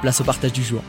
place 0.00 0.20
au 0.20 0.24
partage 0.24 0.52
du 0.52 0.62
jour. 0.62 0.82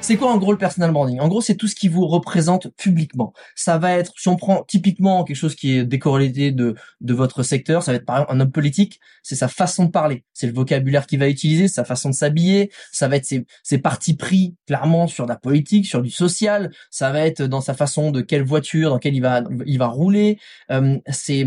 C'est 0.00 0.16
quoi 0.16 0.32
en 0.32 0.38
gros 0.38 0.52
le 0.52 0.58
personal 0.58 0.90
branding? 0.90 1.20
En 1.20 1.28
gros, 1.28 1.42
c'est 1.42 1.56
tout 1.56 1.66
ce 1.66 1.74
qui 1.74 1.88
vous 1.88 2.06
représente 2.06 2.68
publiquement. 2.76 3.34
Ça 3.54 3.76
va 3.76 3.92
être, 3.92 4.12
si 4.16 4.28
on 4.28 4.36
prend 4.36 4.62
typiquement 4.62 5.22
quelque 5.22 5.36
chose 5.36 5.54
qui 5.54 5.76
est 5.76 5.84
décorrélé 5.84 6.50
de, 6.50 6.76
de 7.00 7.14
votre 7.14 7.42
secteur, 7.42 7.82
ça 7.82 7.92
va 7.92 7.96
être 7.96 8.06
par 8.06 8.16
exemple 8.16 8.34
un 8.34 8.40
homme 8.40 8.50
politique, 8.50 9.00
c'est 9.22 9.34
sa 9.34 9.48
façon 9.48 9.84
de 9.84 9.90
parler, 9.90 10.24
c'est 10.32 10.46
le 10.46 10.54
vocabulaire 10.54 11.06
qu'il 11.06 11.18
va 11.18 11.28
utiliser, 11.28 11.68
sa 11.68 11.84
façon 11.84 12.08
de 12.08 12.14
s'habiller, 12.14 12.70
ça 12.90 13.06
va 13.08 13.16
être 13.16 13.26
ses, 13.26 13.44
ses 13.62 13.78
partis 13.78 14.16
pris 14.16 14.56
clairement 14.66 15.08
sur 15.08 15.26
la 15.26 15.36
politique, 15.36 15.84
sur 15.84 16.00
du 16.00 16.10
social, 16.10 16.70
ça 16.90 17.10
va 17.12 17.26
être 17.26 17.42
dans 17.42 17.60
sa 17.60 17.74
façon 17.74 18.10
de 18.10 18.22
quelle 18.22 18.44
voiture, 18.44 18.90
dans 18.90 18.98
quelle 18.98 19.14
il 19.14 19.20
va, 19.20 19.42
il 19.66 19.78
va 19.78 19.88
rouler, 19.88 20.38
euh, 20.70 20.96
c'est 21.10 21.44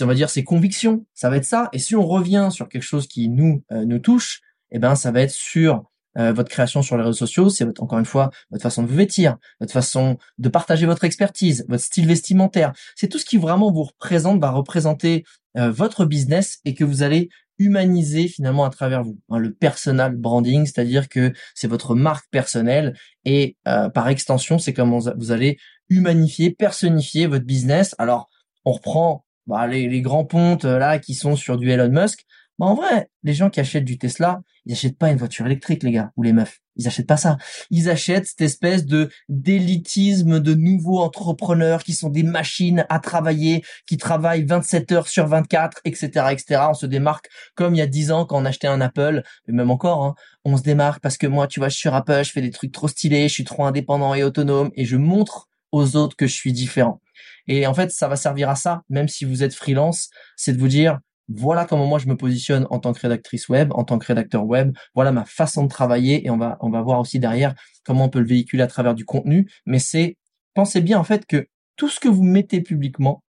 on 0.00 0.06
va 0.06 0.14
dire 0.14 0.30
ses 0.30 0.44
convictions, 0.44 1.04
ça 1.12 1.28
va 1.28 1.36
être 1.36 1.44
ça. 1.44 1.68
Et 1.74 1.78
si 1.78 1.94
on 1.94 2.06
revient 2.06 2.48
sur 2.50 2.70
quelque 2.70 2.82
chose 2.82 3.06
qui 3.06 3.28
nous 3.28 3.62
euh, 3.70 3.84
nous 3.84 3.98
touche, 3.98 4.40
eh 4.72 4.78
ben 4.78 4.94
ça 4.94 5.10
va 5.10 5.22
être 5.22 5.30
sur 5.30 5.84
euh, 6.18 6.32
votre 6.32 6.50
création 6.50 6.82
sur 6.82 6.96
les 6.96 7.02
réseaux 7.02 7.14
sociaux, 7.14 7.48
c'est 7.48 7.80
encore 7.80 7.98
une 7.98 8.04
fois 8.04 8.30
votre 8.50 8.62
façon 8.62 8.82
de 8.82 8.88
vous 8.88 8.96
vêtir, 8.96 9.38
votre 9.60 9.72
façon 9.72 10.18
de 10.36 10.48
partager 10.50 10.84
votre 10.84 11.04
expertise, 11.04 11.64
votre 11.68 11.82
style 11.82 12.06
vestimentaire. 12.06 12.72
C'est 12.96 13.08
tout 13.08 13.18
ce 13.18 13.24
qui 13.24 13.38
vraiment 13.38 13.72
vous 13.72 13.84
représente, 13.84 14.40
va 14.40 14.50
représenter 14.50 15.24
euh, 15.56 15.70
votre 15.70 16.04
business 16.04 16.58
et 16.66 16.74
que 16.74 16.84
vous 16.84 17.02
allez 17.02 17.30
humaniser 17.58 18.28
finalement 18.28 18.64
à 18.64 18.70
travers 18.70 19.02
vous. 19.04 19.18
Hein, 19.30 19.38
le 19.38 19.54
personal 19.54 20.16
branding, 20.16 20.66
c'est-à-dire 20.66 21.08
que 21.08 21.32
c'est 21.54 21.68
votre 21.68 21.94
marque 21.94 22.26
personnelle 22.30 22.94
et 23.24 23.56
euh, 23.66 23.88
par 23.88 24.08
extension, 24.08 24.58
c'est 24.58 24.74
comment 24.74 24.98
vous 25.16 25.32
allez 25.32 25.56
humanifier, 25.88 26.50
personnifier 26.50 27.26
votre 27.26 27.44
business. 27.44 27.94
Alors, 27.98 28.28
on 28.64 28.72
reprend 28.72 29.24
bah, 29.46 29.66
les, 29.66 29.88
les 29.88 30.02
grands 30.02 30.24
pontes 30.24 30.64
là 30.64 30.98
qui 30.98 31.14
sont 31.14 31.36
sur 31.36 31.56
du 31.56 31.70
Elon 31.70 31.90
Musk. 31.90 32.26
En 32.62 32.74
vrai, 32.74 33.08
les 33.24 33.34
gens 33.34 33.50
qui 33.50 33.58
achètent 33.58 33.84
du 33.84 33.98
Tesla, 33.98 34.40
ils 34.66 34.72
achètent 34.72 34.96
pas 34.96 35.10
une 35.10 35.16
voiture 35.16 35.44
électrique, 35.44 35.82
les 35.82 35.90
gars, 35.90 36.12
ou 36.16 36.22
les 36.22 36.32
meufs. 36.32 36.60
Ils 36.76 36.86
achètent 36.86 37.08
pas 37.08 37.16
ça. 37.16 37.36
Ils 37.70 37.90
achètent 37.90 38.28
cette 38.28 38.40
espèce 38.40 38.86
de 38.86 39.10
d'élitisme 39.28 40.38
de 40.38 40.54
nouveaux 40.54 41.00
entrepreneurs 41.00 41.82
qui 41.82 41.92
sont 41.92 42.08
des 42.08 42.22
machines 42.22 42.86
à 42.88 43.00
travailler, 43.00 43.64
qui 43.88 43.96
travaillent 43.96 44.44
27 44.44 44.92
heures 44.92 45.08
sur 45.08 45.26
24, 45.26 45.80
etc., 45.84 46.06
etc. 46.30 46.60
On 46.70 46.74
se 46.74 46.86
démarque 46.86 47.26
comme 47.56 47.74
il 47.74 47.78
y 47.78 47.82
a 47.82 47.88
10 47.88 48.12
ans 48.12 48.26
quand 48.26 48.40
on 48.40 48.44
achetait 48.44 48.68
un 48.68 48.80
Apple, 48.80 49.24
et 49.48 49.52
même 49.52 49.72
encore, 49.72 50.04
hein, 50.04 50.14
on 50.44 50.56
se 50.56 50.62
démarque 50.62 51.02
parce 51.02 51.16
que 51.16 51.26
moi, 51.26 51.48
tu 51.48 51.58
vois, 51.58 51.68
je 51.68 51.76
suis 51.76 51.88
rappeur, 51.88 52.22
je 52.22 52.30
fais 52.30 52.42
des 52.42 52.52
trucs 52.52 52.70
trop 52.70 52.86
stylés, 52.86 53.26
je 53.26 53.34
suis 53.34 53.44
trop 53.44 53.64
indépendant 53.64 54.14
et 54.14 54.22
autonome, 54.22 54.70
et 54.76 54.84
je 54.84 54.96
montre 54.96 55.48
aux 55.72 55.96
autres 55.96 56.14
que 56.14 56.28
je 56.28 56.34
suis 56.34 56.52
différent. 56.52 57.00
Et 57.48 57.66
en 57.66 57.74
fait, 57.74 57.90
ça 57.90 58.06
va 58.06 58.14
servir 58.14 58.48
à 58.48 58.54
ça, 58.54 58.82
même 58.88 59.08
si 59.08 59.24
vous 59.24 59.42
êtes 59.42 59.52
freelance, 59.52 60.10
c'est 60.36 60.52
de 60.52 60.60
vous 60.60 60.68
dire, 60.68 61.00
voilà 61.28 61.64
comment 61.64 61.86
moi 61.86 61.98
je 61.98 62.08
me 62.08 62.16
positionne 62.16 62.66
en 62.70 62.78
tant 62.78 62.92
que 62.92 63.00
rédactrice 63.00 63.48
web, 63.48 63.72
en 63.72 63.84
tant 63.84 63.98
que 63.98 64.06
rédacteur 64.06 64.44
web. 64.44 64.74
Voilà 64.94 65.12
ma 65.12 65.24
façon 65.24 65.64
de 65.64 65.68
travailler 65.68 66.26
et 66.26 66.30
on 66.30 66.36
va 66.36 66.58
on 66.60 66.70
va 66.70 66.82
voir 66.82 67.00
aussi 67.00 67.18
derrière 67.18 67.54
comment 67.84 68.04
on 68.04 68.08
peut 68.08 68.20
le 68.20 68.26
véhiculer 68.26 68.62
à 68.62 68.66
travers 68.66 68.94
du 68.94 69.04
contenu. 69.04 69.50
Mais 69.66 69.78
c'est 69.78 70.16
pensez 70.54 70.80
bien 70.80 70.98
en 70.98 71.04
fait 71.04 71.26
que 71.26 71.46
tout 71.76 71.88
ce 71.88 72.00
que 72.00 72.08
vous 72.08 72.22
mettez 72.22 72.60
publiquement 72.60 73.22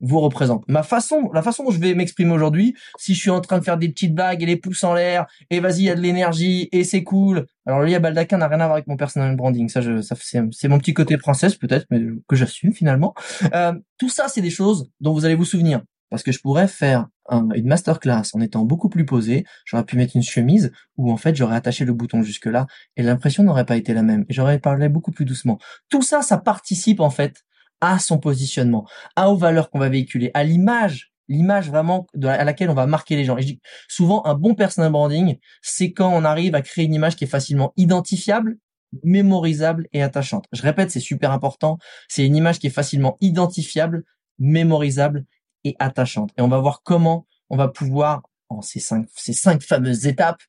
vous 0.00 0.20
représente. 0.20 0.64
Ma 0.68 0.82
façon, 0.82 1.30
la 1.34 1.42
façon 1.42 1.64
dont 1.64 1.70
je 1.70 1.78
vais 1.78 1.94
m'exprimer 1.94 2.32
aujourd'hui, 2.32 2.74
si 2.98 3.14
je 3.14 3.20
suis 3.20 3.30
en 3.30 3.40
train 3.40 3.58
de 3.58 3.64
faire 3.64 3.76
des 3.76 3.88
petites 3.88 4.14
blagues 4.14 4.42
et 4.42 4.46
les 4.46 4.56
pouces 4.56 4.82
en 4.82 4.94
l'air, 4.94 5.26
et 5.50 5.60
vas-y, 5.60 5.80
il 5.80 5.84
y 5.84 5.90
a 5.90 5.94
de 5.94 6.00
l'énergie, 6.00 6.68
et 6.72 6.84
c'est 6.84 7.02
cool. 7.02 7.46
Alors, 7.66 7.80
le 7.80 7.98
Baldaquin 7.98 8.38
n'a 8.38 8.48
rien 8.48 8.60
à 8.60 8.64
voir 8.64 8.72
avec 8.72 8.86
mon 8.86 8.96
personal 8.96 9.36
branding. 9.36 9.68
Ça, 9.68 9.82
je, 9.82 10.00
ça 10.00 10.16
c'est 10.18 10.68
mon 10.68 10.78
petit 10.78 10.94
côté 10.94 11.18
princesse, 11.18 11.54
peut-être, 11.54 11.86
mais 11.90 12.00
que 12.28 12.36
j'assume 12.36 12.72
finalement. 12.72 13.14
Euh, 13.52 13.72
tout 13.98 14.08
ça, 14.08 14.28
c'est 14.28 14.40
des 14.40 14.50
choses 14.50 14.90
dont 15.00 15.12
vous 15.12 15.24
allez 15.24 15.34
vous 15.34 15.44
souvenir 15.44 15.82
parce 16.10 16.22
que 16.22 16.32
je 16.32 16.40
pourrais 16.40 16.68
faire 16.68 17.06
une 17.30 17.66
masterclass 17.66 18.22
en 18.34 18.40
étant 18.40 18.64
beaucoup 18.64 18.88
plus 18.88 19.04
posé, 19.04 19.44
j'aurais 19.64 19.84
pu 19.84 19.96
mettre 19.96 20.16
une 20.16 20.22
chemise 20.22 20.72
où 20.96 21.12
en 21.12 21.16
fait 21.16 21.34
j'aurais 21.36 21.56
attaché 21.56 21.84
le 21.84 21.92
bouton 21.92 22.22
jusque 22.22 22.46
là 22.46 22.66
et 22.96 23.02
l'impression 23.02 23.42
n'aurait 23.42 23.66
pas 23.66 23.76
été 23.76 23.94
la 23.94 24.02
même 24.02 24.24
et 24.28 24.32
j'aurais 24.32 24.58
parlé 24.58 24.88
beaucoup 24.88 25.12
plus 25.12 25.24
doucement. 25.24 25.58
Tout 25.88 26.02
ça, 26.02 26.22
ça 26.22 26.38
participe 26.38 27.00
en 27.00 27.10
fait 27.10 27.44
à 27.80 27.98
son 27.98 28.18
positionnement, 28.18 28.86
à 29.16 29.30
aux 29.30 29.36
valeurs 29.36 29.70
qu'on 29.70 29.78
va 29.78 29.88
véhiculer, 29.88 30.30
à 30.34 30.44
l'image, 30.44 31.12
l'image 31.28 31.68
vraiment 31.68 32.06
à 32.22 32.44
laquelle 32.44 32.68
on 32.70 32.74
va 32.74 32.86
marquer 32.86 33.16
les 33.16 33.24
gens. 33.24 33.38
Et 33.38 33.60
souvent 33.88 34.24
un 34.26 34.34
bon 34.34 34.54
personal 34.54 34.92
branding, 34.92 35.38
c'est 35.62 35.92
quand 35.92 36.12
on 36.12 36.24
arrive 36.24 36.54
à 36.54 36.62
créer 36.62 36.84
une 36.84 36.94
image 36.94 37.16
qui 37.16 37.24
est 37.24 37.28
facilement 37.28 37.72
identifiable, 37.76 38.58
mémorisable 39.04 39.86
et 39.92 40.02
attachante. 40.02 40.46
Je 40.52 40.62
répète, 40.62 40.90
c'est 40.90 41.00
super 41.00 41.30
important. 41.30 41.78
C'est 42.08 42.26
une 42.26 42.36
image 42.36 42.58
qui 42.58 42.66
est 42.66 42.70
facilement 42.70 43.16
identifiable, 43.20 44.04
mémorisable 44.38 45.24
et 45.64 45.76
attachante. 45.78 46.30
Et 46.36 46.42
on 46.42 46.48
va 46.48 46.58
voir 46.58 46.82
comment 46.82 47.26
on 47.48 47.56
va 47.56 47.68
pouvoir, 47.68 48.22
en 48.48 48.62
ces 48.62 48.80
cinq, 48.80 49.06
ces 49.14 49.32
cinq 49.32 49.62
fameuses 49.62 50.06
étapes, 50.06 50.42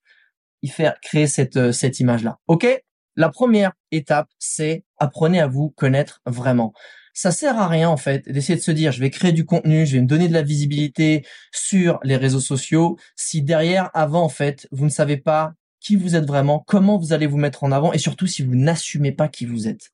y 0.62 0.68
faire 0.68 1.00
créer 1.02 1.28
cette, 1.28 1.58
euh, 1.58 1.72
cette 1.72 2.00
image-là. 2.00 2.40
OK? 2.48 2.68
La 3.16 3.30
première 3.30 3.74
étape, 3.92 4.30
c'est 4.40 4.86
apprenez 4.98 5.42
à 5.42 5.48
vous 5.48 5.70
connaître 5.72 6.22
vraiment. 6.26 6.74
Ça 7.14 7.32
sert 7.32 7.58
à 7.60 7.68
rien, 7.68 7.90
en 7.90 7.98
fait, 7.98 8.30
d'essayer 8.30 8.58
de 8.58 8.64
se 8.64 8.72
dire, 8.72 8.92
je 8.94 9.02
vais 9.02 9.10
créer 9.10 9.34
du 9.34 9.46
contenu, 9.46 9.86
je 9.86 9.94
vais 9.98 10.02
me 10.02 10.08
donner 10.08 10.30
de 10.30 10.34
la 10.34 10.44
visibilité 10.44 11.26
sur 11.52 12.00
les 12.04 12.16
réseaux 12.16 12.40
sociaux, 12.40 12.98
si 13.18 13.42
derrière, 13.42 13.90
avant, 13.94 14.24
en 14.24 14.30
fait, 14.30 14.68
vous 14.72 14.86
ne 14.86 14.90
savez 14.90 15.18
pas 15.18 15.54
qui 15.82 15.96
vous 15.96 16.16
êtes 16.16 16.26
vraiment, 16.26 16.64
comment 16.66 16.98
vous 16.98 17.12
allez 17.12 17.28
vous 17.28 17.38
mettre 17.38 17.64
en 17.64 17.72
avant 17.72 17.92
et 17.92 17.98
surtout 17.98 18.28
si 18.28 18.44
vous 18.44 18.56
n'assumez 18.56 19.12
pas 19.12 19.28
qui 19.28 19.46
vous 19.46 19.68
êtes. 19.68 19.90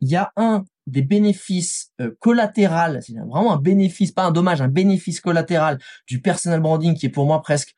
Il 0.00 0.08
y 0.08 0.16
a 0.16 0.32
un 0.36 0.64
des 0.86 1.02
bénéfices 1.02 1.92
euh, 2.00 2.10
collatéraux, 2.20 3.00
c'est 3.00 3.14
vraiment 3.14 3.54
un 3.54 3.60
bénéfice, 3.60 4.12
pas 4.12 4.24
un 4.24 4.32
dommage, 4.32 4.60
un 4.60 4.68
bénéfice 4.68 5.20
collatéral 5.20 5.78
du 6.06 6.20
personal 6.20 6.60
branding 6.60 6.94
qui 6.94 7.06
est 7.06 7.10
pour 7.10 7.26
moi 7.26 7.40
presque 7.42 7.74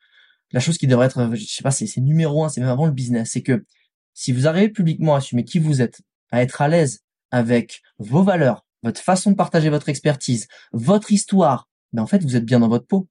la 0.51 0.59
chose 0.59 0.77
qui 0.77 0.87
devrait 0.87 1.07
être, 1.07 1.35
je 1.35 1.45
sais 1.45 1.63
pas, 1.63 1.71
c'est 1.71 1.97
numéro 1.97 2.43
un, 2.43 2.49
c'est 2.49 2.61
même 2.61 2.69
avant 2.69 2.85
le 2.85 2.91
business, 2.91 3.31
c'est 3.33 3.41
que 3.41 3.65
si 4.13 4.31
vous 4.31 4.47
arrivez 4.47 4.69
publiquement 4.69 5.15
à 5.15 5.17
assumer 5.17 5.43
qui 5.43 5.59
vous 5.59 5.81
êtes, 5.81 6.01
à 6.31 6.41
être 6.41 6.61
à 6.61 6.67
l'aise 6.67 7.01
avec 7.31 7.81
vos 7.97 8.23
valeurs, 8.23 8.65
votre 8.83 9.01
façon 9.01 9.31
de 9.31 9.35
partager 9.35 9.69
votre 9.69 9.89
expertise, 9.89 10.47
votre 10.71 11.11
histoire, 11.11 11.69
ben 11.93 12.03
en 12.03 12.07
fait 12.07 12.23
vous 12.23 12.35
êtes 12.35 12.45
bien 12.45 12.59
dans 12.59 12.69
votre 12.69 12.87
peau. 12.87 13.07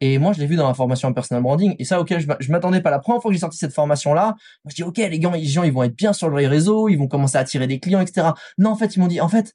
Et 0.00 0.18
moi, 0.18 0.32
je 0.32 0.40
l'ai 0.40 0.46
vu 0.46 0.56
dans 0.56 0.66
la 0.66 0.74
formation 0.74 1.08
en 1.08 1.12
personal 1.12 1.42
branding. 1.42 1.76
Et 1.78 1.84
ça, 1.84 2.00
auquel 2.00 2.20
je 2.20 2.52
m'attendais 2.52 2.80
pas. 2.80 2.90
La 2.90 2.98
première 2.98 3.20
fois 3.20 3.30
que 3.30 3.34
j'ai 3.34 3.40
sorti 3.40 3.58
cette 3.58 3.74
formation-là, 3.74 4.34
je 4.66 4.74
dis, 4.74 4.82
OK, 4.82 4.96
les 4.96 5.20
gens, 5.20 5.32
les 5.32 5.44
gens, 5.44 5.62
ils 5.62 5.72
vont 5.72 5.82
être 5.82 5.96
bien 5.96 6.12
sur 6.12 6.30
les 6.30 6.46
réseaux, 6.46 6.88
ils 6.88 6.96
vont 6.96 7.08
commencer 7.08 7.36
à 7.36 7.40
attirer 7.40 7.66
des 7.66 7.80
clients, 7.80 8.00
etc. 8.00 8.28
Non, 8.56 8.70
en 8.70 8.76
fait, 8.76 8.96
ils 8.96 9.00
m'ont 9.00 9.08
dit, 9.08 9.20
en 9.20 9.28
fait, 9.28 9.52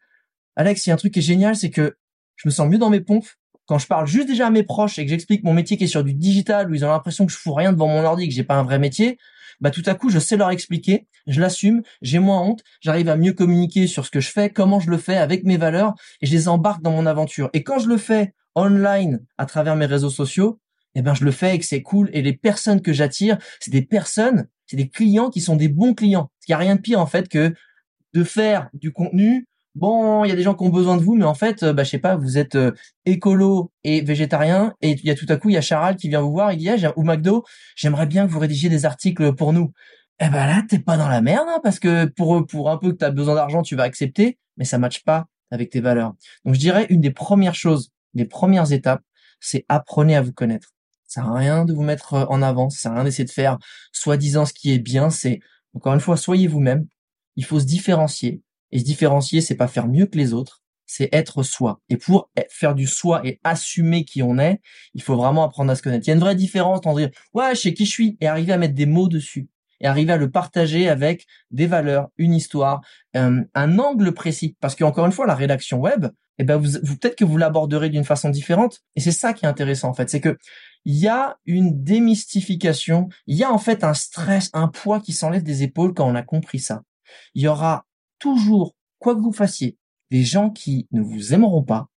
Alex, 0.55 0.85
il 0.85 0.89
y 0.89 0.91
a 0.91 0.93
un 0.93 0.97
truc 0.97 1.13
qui 1.13 1.19
est 1.19 1.23
génial, 1.23 1.55
c'est 1.55 1.71
que 1.71 1.97
je 2.35 2.47
me 2.47 2.51
sens 2.51 2.69
mieux 2.69 2.77
dans 2.77 2.89
mes 2.89 3.01
pompes 3.01 3.27
quand 3.65 3.79
je 3.79 3.87
parle 3.87 4.07
juste 4.07 4.27
déjà 4.27 4.47
à 4.47 4.49
mes 4.51 4.63
proches 4.63 4.99
et 4.99 5.05
que 5.05 5.09
j'explique 5.09 5.43
mon 5.43 5.53
métier 5.53 5.77
qui 5.77 5.85
est 5.85 5.87
sur 5.87 6.03
du 6.03 6.13
digital 6.13 6.69
où 6.69 6.75
ils 6.75 6.85
ont 6.85 6.89
l'impression 6.89 7.25
que 7.25 7.31
je 7.31 7.37
fous 7.37 7.53
rien 7.53 7.73
devant 7.73 7.87
mon 7.87 8.03
ordi, 8.03 8.27
que 8.27 8.33
j'ai 8.33 8.43
pas 8.43 8.55
un 8.55 8.63
vrai 8.63 8.79
métier. 8.79 9.17
Bah 9.61 9.71
tout 9.71 9.83
à 9.85 9.95
coup, 9.95 10.09
je 10.09 10.19
sais 10.19 10.37
leur 10.37 10.51
expliquer, 10.51 11.07
je 11.27 11.41
l'assume, 11.41 11.81
j'ai 12.01 12.19
moins 12.19 12.41
honte, 12.41 12.63
j'arrive 12.81 13.09
à 13.09 13.15
mieux 13.15 13.33
communiquer 13.33 13.87
sur 13.87 14.05
ce 14.05 14.11
que 14.11 14.19
je 14.19 14.29
fais, 14.29 14.49
comment 14.49 14.79
je 14.79 14.89
le 14.89 14.97
fais 14.97 15.17
avec 15.17 15.43
mes 15.43 15.57
valeurs 15.57 15.93
et 16.21 16.25
je 16.25 16.31
les 16.31 16.47
embarque 16.47 16.81
dans 16.81 16.91
mon 16.91 17.05
aventure. 17.05 17.49
Et 17.53 17.63
quand 17.63 17.79
je 17.79 17.87
le 17.87 17.97
fais 17.97 18.33
online 18.55 19.25
à 19.37 19.45
travers 19.45 19.75
mes 19.75 19.85
réseaux 19.85 20.09
sociaux, 20.09 20.59
eh 20.95 21.01
ben 21.01 21.13
je 21.13 21.25
le 21.25 21.31
fais 21.31 21.55
et 21.55 21.59
que 21.59 21.65
c'est 21.65 21.81
cool. 21.81 22.09
Et 22.13 22.21
les 22.21 22.33
personnes 22.33 22.81
que 22.81 22.93
j'attire, 22.93 23.37
c'est 23.59 23.71
des 23.71 23.81
personnes, 23.81 24.47
c'est 24.65 24.77
des 24.77 24.89
clients 24.89 25.29
qui 25.29 25.41
sont 25.41 25.55
des 25.55 25.67
bons 25.67 25.93
clients. 25.93 26.31
Il 26.47 26.51
n'y 26.51 26.55
a 26.55 26.59
rien 26.59 26.75
de 26.75 26.81
pire 26.81 26.99
en 26.99 27.05
fait 27.05 27.27
que 27.27 27.53
de 28.13 28.23
faire 28.23 28.69
du 28.73 28.93
contenu 28.93 29.47
bon, 29.75 30.23
il 30.25 30.29
y 30.29 30.31
a 30.31 30.35
des 30.35 30.43
gens 30.43 30.55
qui 30.55 30.63
ont 30.63 30.69
besoin 30.69 30.97
de 30.97 31.03
vous, 31.03 31.15
mais 31.15 31.25
en 31.25 31.33
fait, 31.33 31.63
euh, 31.63 31.73
bah, 31.73 31.83
je 31.83 31.91
sais 31.91 31.99
pas, 31.99 32.15
vous 32.15 32.37
êtes 32.37 32.55
euh, 32.55 32.71
écolo 33.05 33.71
et 33.83 34.01
végétarien, 34.01 34.73
et 34.81 34.91
il 34.91 35.05
y 35.05 35.11
a 35.11 35.15
tout 35.15 35.25
à 35.29 35.37
coup, 35.37 35.49
il 35.49 35.53
y 35.53 35.57
a 35.57 35.61
Charal 35.61 35.95
qui 35.97 36.09
vient 36.09 36.21
vous 36.21 36.31
voir, 36.31 36.53
il 36.53 36.57
dit, 36.57 36.69
ah, 36.69 36.93
ou 36.95 37.03
McDo, 37.03 37.43
j'aimerais 37.75 38.07
bien 38.07 38.25
que 38.25 38.31
vous 38.31 38.39
rédigiez 38.39 38.69
des 38.69 38.85
articles 38.85 39.33
pour 39.35 39.53
nous. 39.53 39.71
Eh 40.19 40.29
ben 40.29 40.47
là, 40.47 40.63
t'es 40.67 40.79
pas 40.79 40.97
dans 40.97 41.09
la 41.09 41.21
merde, 41.21 41.47
hein, 41.49 41.59
parce 41.61 41.79
que 41.79 42.05
pour 42.05 42.45
pour 42.47 42.71
un 42.71 42.77
peu 42.77 42.91
que 42.91 42.97
t'as 42.97 43.11
besoin 43.11 43.35
d'argent, 43.35 43.61
tu 43.63 43.75
vas 43.75 43.83
accepter, 43.83 44.37
mais 44.57 44.63
ça 44.63 44.77
matche 44.77 45.03
pas 45.03 45.25
avec 45.51 45.69
tes 45.71 45.81
valeurs. 45.81 46.13
Donc 46.45 46.55
je 46.55 46.59
dirais 46.59 46.87
une 46.89 47.01
des 47.01 47.11
premières 47.11 47.55
choses, 47.55 47.91
les 48.13 48.25
premières 48.25 48.71
étapes, 48.71 49.01
c'est 49.41 49.65
apprenez 49.69 50.15
à 50.15 50.21
vous 50.21 50.31
connaître. 50.33 50.69
Ça 51.07 51.21
sert 51.21 51.31
à 51.31 51.35
rien 51.35 51.65
de 51.65 51.73
vous 51.73 51.83
mettre 51.83 52.13
euh, 52.13 52.25
en 52.29 52.41
avant, 52.41 52.69
ça 52.69 52.79
sert 52.79 52.91
à 52.93 52.95
rien 52.95 53.03
d'essayer 53.03 53.25
de 53.25 53.31
faire 53.31 53.57
soi-disant 53.91 54.45
ce 54.45 54.53
qui 54.53 54.73
est 54.73 54.79
bien, 54.79 55.09
c'est 55.09 55.39
encore 55.73 55.93
une 55.93 55.99
fois, 55.99 56.17
soyez 56.17 56.47
vous-même. 56.47 56.87
Il 57.35 57.43
faut 57.45 57.59
se 57.59 57.65
différencier. 57.65 58.41
Et 58.75 58.79
se 58.79 58.83
différencier, 58.83 59.39
c'est 59.39 59.55
pas 59.55 59.69
faire 59.69 59.87
mieux 59.87 60.05
que 60.05 60.17
les 60.17 60.33
autres, 60.33 60.61
c'est 60.85 61.07
être 61.13 61.43
soi. 61.43 61.79
Et 61.87 61.95
pour 61.95 62.29
faire 62.49 62.75
du 62.75 62.87
soi 62.87 63.25
et 63.25 63.39
assumer 63.45 64.03
qui 64.03 64.21
on 64.21 64.37
est, 64.37 64.59
il 64.93 65.01
faut 65.01 65.15
vraiment 65.15 65.45
apprendre 65.45 65.71
à 65.71 65.75
se 65.75 65.81
connaître. 65.81 66.05
Il 66.05 66.09
y 66.09 66.11
a 66.11 66.15
une 66.15 66.19
vraie 66.19 66.35
différence 66.35 66.79
entre 66.79 66.97
dire 66.97 67.09
ouais, 67.33 67.55
je 67.55 67.61
sais 67.61 67.73
qui 67.73 67.85
je 67.85 67.91
suis 67.91 68.17
et 68.19 68.27
arriver 68.27 68.51
à 68.51 68.57
mettre 68.57 68.73
des 68.73 68.85
mots 68.85 69.07
dessus 69.07 69.47
et 69.79 69.87
arriver 69.87 70.11
à 70.11 70.17
le 70.17 70.29
partager 70.29 70.89
avec 70.89 71.25
des 71.51 71.67
valeurs, 71.67 72.09
une 72.17 72.33
histoire, 72.33 72.81
euh, 73.15 73.41
un 73.53 73.79
angle 73.79 74.13
précis. 74.13 74.57
Parce 74.59 74.75
qu'encore 74.75 75.05
une 75.05 75.13
fois, 75.13 75.25
la 75.25 75.35
rédaction 75.35 75.79
web, 75.79 76.07
eh 76.37 76.43
ben 76.43 76.57
vous, 76.57 76.77
vous 76.83 76.97
peut-être 76.97 77.15
que 77.15 77.23
vous 77.23 77.37
l'aborderez 77.37 77.89
d'une 77.89 78.03
façon 78.03 78.29
différente. 78.29 78.81
Et 78.97 78.99
c'est 78.99 79.13
ça 79.13 79.31
qui 79.31 79.45
est 79.45 79.47
intéressant 79.47 79.87
en 79.87 79.93
fait, 79.93 80.09
c'est 80.09 80.19
que 80.19 80.37
il 80.83 80.95
y 80.95 81.07
a 81.07 81.37
une 81.45 81.81
démystification, 81.81 83.07
il 83.25 83.37
y 83.37 83.45
a 83.45 83.53
en 83.53 83.57
fait 83.57 83.85
un 83.85 83.93
stress, 83.93 84.49
un 84.51 84.67
poids 84.67 84.99
qui 84.99 85.13
s'enlève 85.13 85.43
des 85.43 85.63
épaules 85.63 85.93
quand 85.93 86.05
on 86.05 86.15
a 86.15 86.23
compris 86.23 86.59
ça. 86.59 86.83
Il 87.35 87.41
y 87.41 87.47
aura 87.47 87.85
toujours, 88.25 88.75
quoi 88.97 89.15
que 89.15 89.21
vous 89.21 89.31
fassiez, 89.31 89.77
des 90.09 90.23
gens 90.23 90.49
qui 90.49 90.87
ne 90.91 91.01
vous 91.01 91.35
aimeront 91.35 91.63
pas 91.63 91.89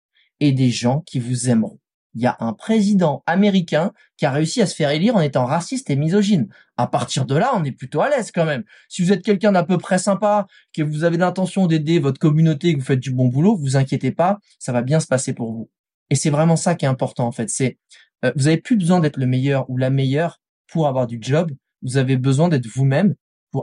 et 0.42 0.52
des 0.52 0.72
gens 0.72 1.00
qui 1.06 1.20
vous 1.20 1.50
aimeront. 1.50 1.80
Il 2.16 2.22
y 2.22 2.26
a 2.26 2.36
un 2.42 2.52
président 2.52 3.24
américain 3.26 3.94
qui 4.18 4.26
a 4.26 4.32
réussi 4.32 4.62
à 4.62 4.66
se 4.66 4.76
faire 4.76 4.90
élire 4.90 5.16
en 5.16 5.22
étant 5.22 5.46
raciste 5.46 5.90
et 5.90 5.96
misogyne. 5.96 6.50
À 6.76 6.88
partir 6.88 7.26
de 7.26 7.36
là, 7.36 7.52
on 7.56 7.64
est 7.64 7.72
plutôt 7.72 8.02
à 8.02 8.10
l'aise 8.10 8.32
quand 8.34 8.44
même. 8.44 8.64
Si 8.90 9.04
vous 9.04 9.14
êtes 9.14 9.24
quelqu'un 9.24 9.54
d'à 9.54 9.64
peu 9.64 9.78
près 9.78 10.00
sympa, 10.00 10.48
que 10.74 10.82
vous 10.82 11.06
avez 11.06 11.16
l'intention 11.16 11.66
d'aider 11.66 12.00
votre 12.00 12.20
communauté, 12.20 12.74
que 12.74 12.80
vous 12.80 12.86
faites 12.86 13.00
du 13.00 13.12
bon 13.12 13.28
boulot, 13.28 13.56
vous 13.56 13.78
inquiétez 13.78 14.12
pas, 14.12 14.40
ça 14.60 14.74
va 14.74 14.82
bien 14.82 15.00
se 15.00 15.08
passer 15.08 15.32
pour 15.34 15.54
vous. 15.54 15.70
Et 16.10 16.16
c'est 16.16 16.30
vraiment 16.30 16.58
ça 16.58 16.76
qui 16.76 16.84
est 16.84 16.90
important 16.90 17.26
en 17.26 17.32
fait. 17.32 17.50
C'est 17.50 17.78
euh, 18.26 18.34
vous 18.36 18.48
avez 18.48 18.58
plus 18.58 18.76
besoin 18.76 19.00
d'être 19.00 19.18
le 19.18 19.28
meilleur 19.28 19.70
ou 19.70 19.78
la 19.78 19.92
meilleure 19.92 20.42
pour 20.68 20.88
avoir 20.88 21.08
du 21.08 21.20
job. 21.22 21.52
Vous 21.84 21.96
avez 21.96 22.18
besoin 22.18 22.50
d'être 22.50 22.68
vous-même 22.68 23.16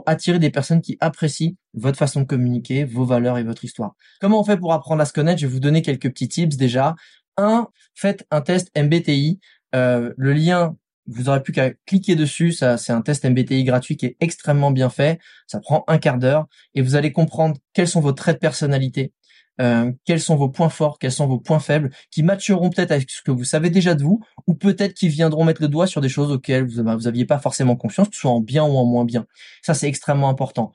attirer 0.05 0.39
des 0.39 0.49
personnes 0.49 0.81
qui 0.81 0.97
apprécient 0.99 1.55
votre 1.73 1.97
façon 1.97 2.21
de 2.21 2.25
communiquer, 2.25 2.83
vos 2.83 3.05
valeurs 3.05 3.37
et 3.37 3.43
votre 3.43 3.63
histoire. 3.63 3.95
Comment 4.19 4.39
on 4.39 4.43
fait 4.43 4.57
pour 4.57 4.73
apprendre 4.73 5.01
à 5.01 5.05
se 5.05 5.13
connaître? 5.13 5.39
Je 5.39 5.47
vais 5.47 5.53
vous 5.53 5.59
donner 5.59 5.81
quelques 5.81 6.09
petits 6.09 6.27
tips 6.27 6.57
déjà. 6.57 6.95
Un, 7.37 7.67
faites 7.93 8.25
un 8.31 8.41
test 8.41 8.71
MBTI. 8.77 9.39
Euh, 9.75 10.13
le 10.17 10.33
lien, 10.33 10.75
vous 11.07 11.29
aurez 11.29 11.43
plus 11.43 11.53
qu'à 11.53 11.71
cliquer 11.85 12.15
dessus. 12.15 12.51
Ça, 12.51 12.77
c'est 12.77 12.93
un 12.93 13.01
test 13.01 13.25
MBTI 13.25 13.63
gratuit 13.63 13.97
qui 13.97 14.05
est 14.07 14.17
extrêmement 14.19 14.71
bien 14.71 14.89
fait. 14.89 15.19
Ça 15.47 15.59
prend 15.59 15.83
un 15.87 15.97
quart 15.97 16.17
d'heure 16.17 16.47
et 16.73 16.81
vous 16.81 16.95
allez 16.95 17.11
comprendre 17.11 17.57
quels 17.73 17.87
sont 17.87 18.01
vos 18.01 18.13
traits 18.13 18.37
de 18.37 18.39
personnalité, 18.39 19.13
euh, 19.61 19.91
quels 20.05 20.19
sont 20.19 20.35
vos 20.35 20.49
points 20.49 20.69
forts, 20.69 20.99
quels 20.99 21.11
sont 21.11 21.27
vos 21.27 21.39
points 21.39 21.59
faibles, 21.59 21.91
qui 22.11 22.23
matcheront 22.23 22.69
peut-être 22.69 22.91
avec 22.91 23.09
ce 23.09 23.21
que 23.21 23.31
vous 23.31 23.43
savez 23.43 23.69
déjà 23.69 23.95
de 23.95 24.03
vous, 24.03 24.21
ou 24.47 24.55
peut-être 24.55 24.93
qui 24.93 25.07
viendront 25.07 25.45
mettre 25.45 25.61
le 25.61 25.67
doigt 25.67 25.87
sur 25.87 26.01
des 26.01 26.09
choses 26.09 26.31
auxquelles 26.31 26.67
vous, 26.67 26.83
bah, 26.83 26.95
vous 26.95 27.07
aviez 27.07 27.25
pas 27.25 27.39
forcément 27.39 27.75
confiance, 27.75 28.09
que 28.09 28.15
ce 28.15 28.21
soit 28.21 28.31
en 28.31 28.41
bien 28.41 28.63
ou 28.63 28.75
en 28.75 28.85
moins 28.85 29.05
bien. 29.05 29.25
Ça, 29.61 29.73
c'est 29.73 29.87
extrêmement 29.87 30.29
important. 30.29 30.73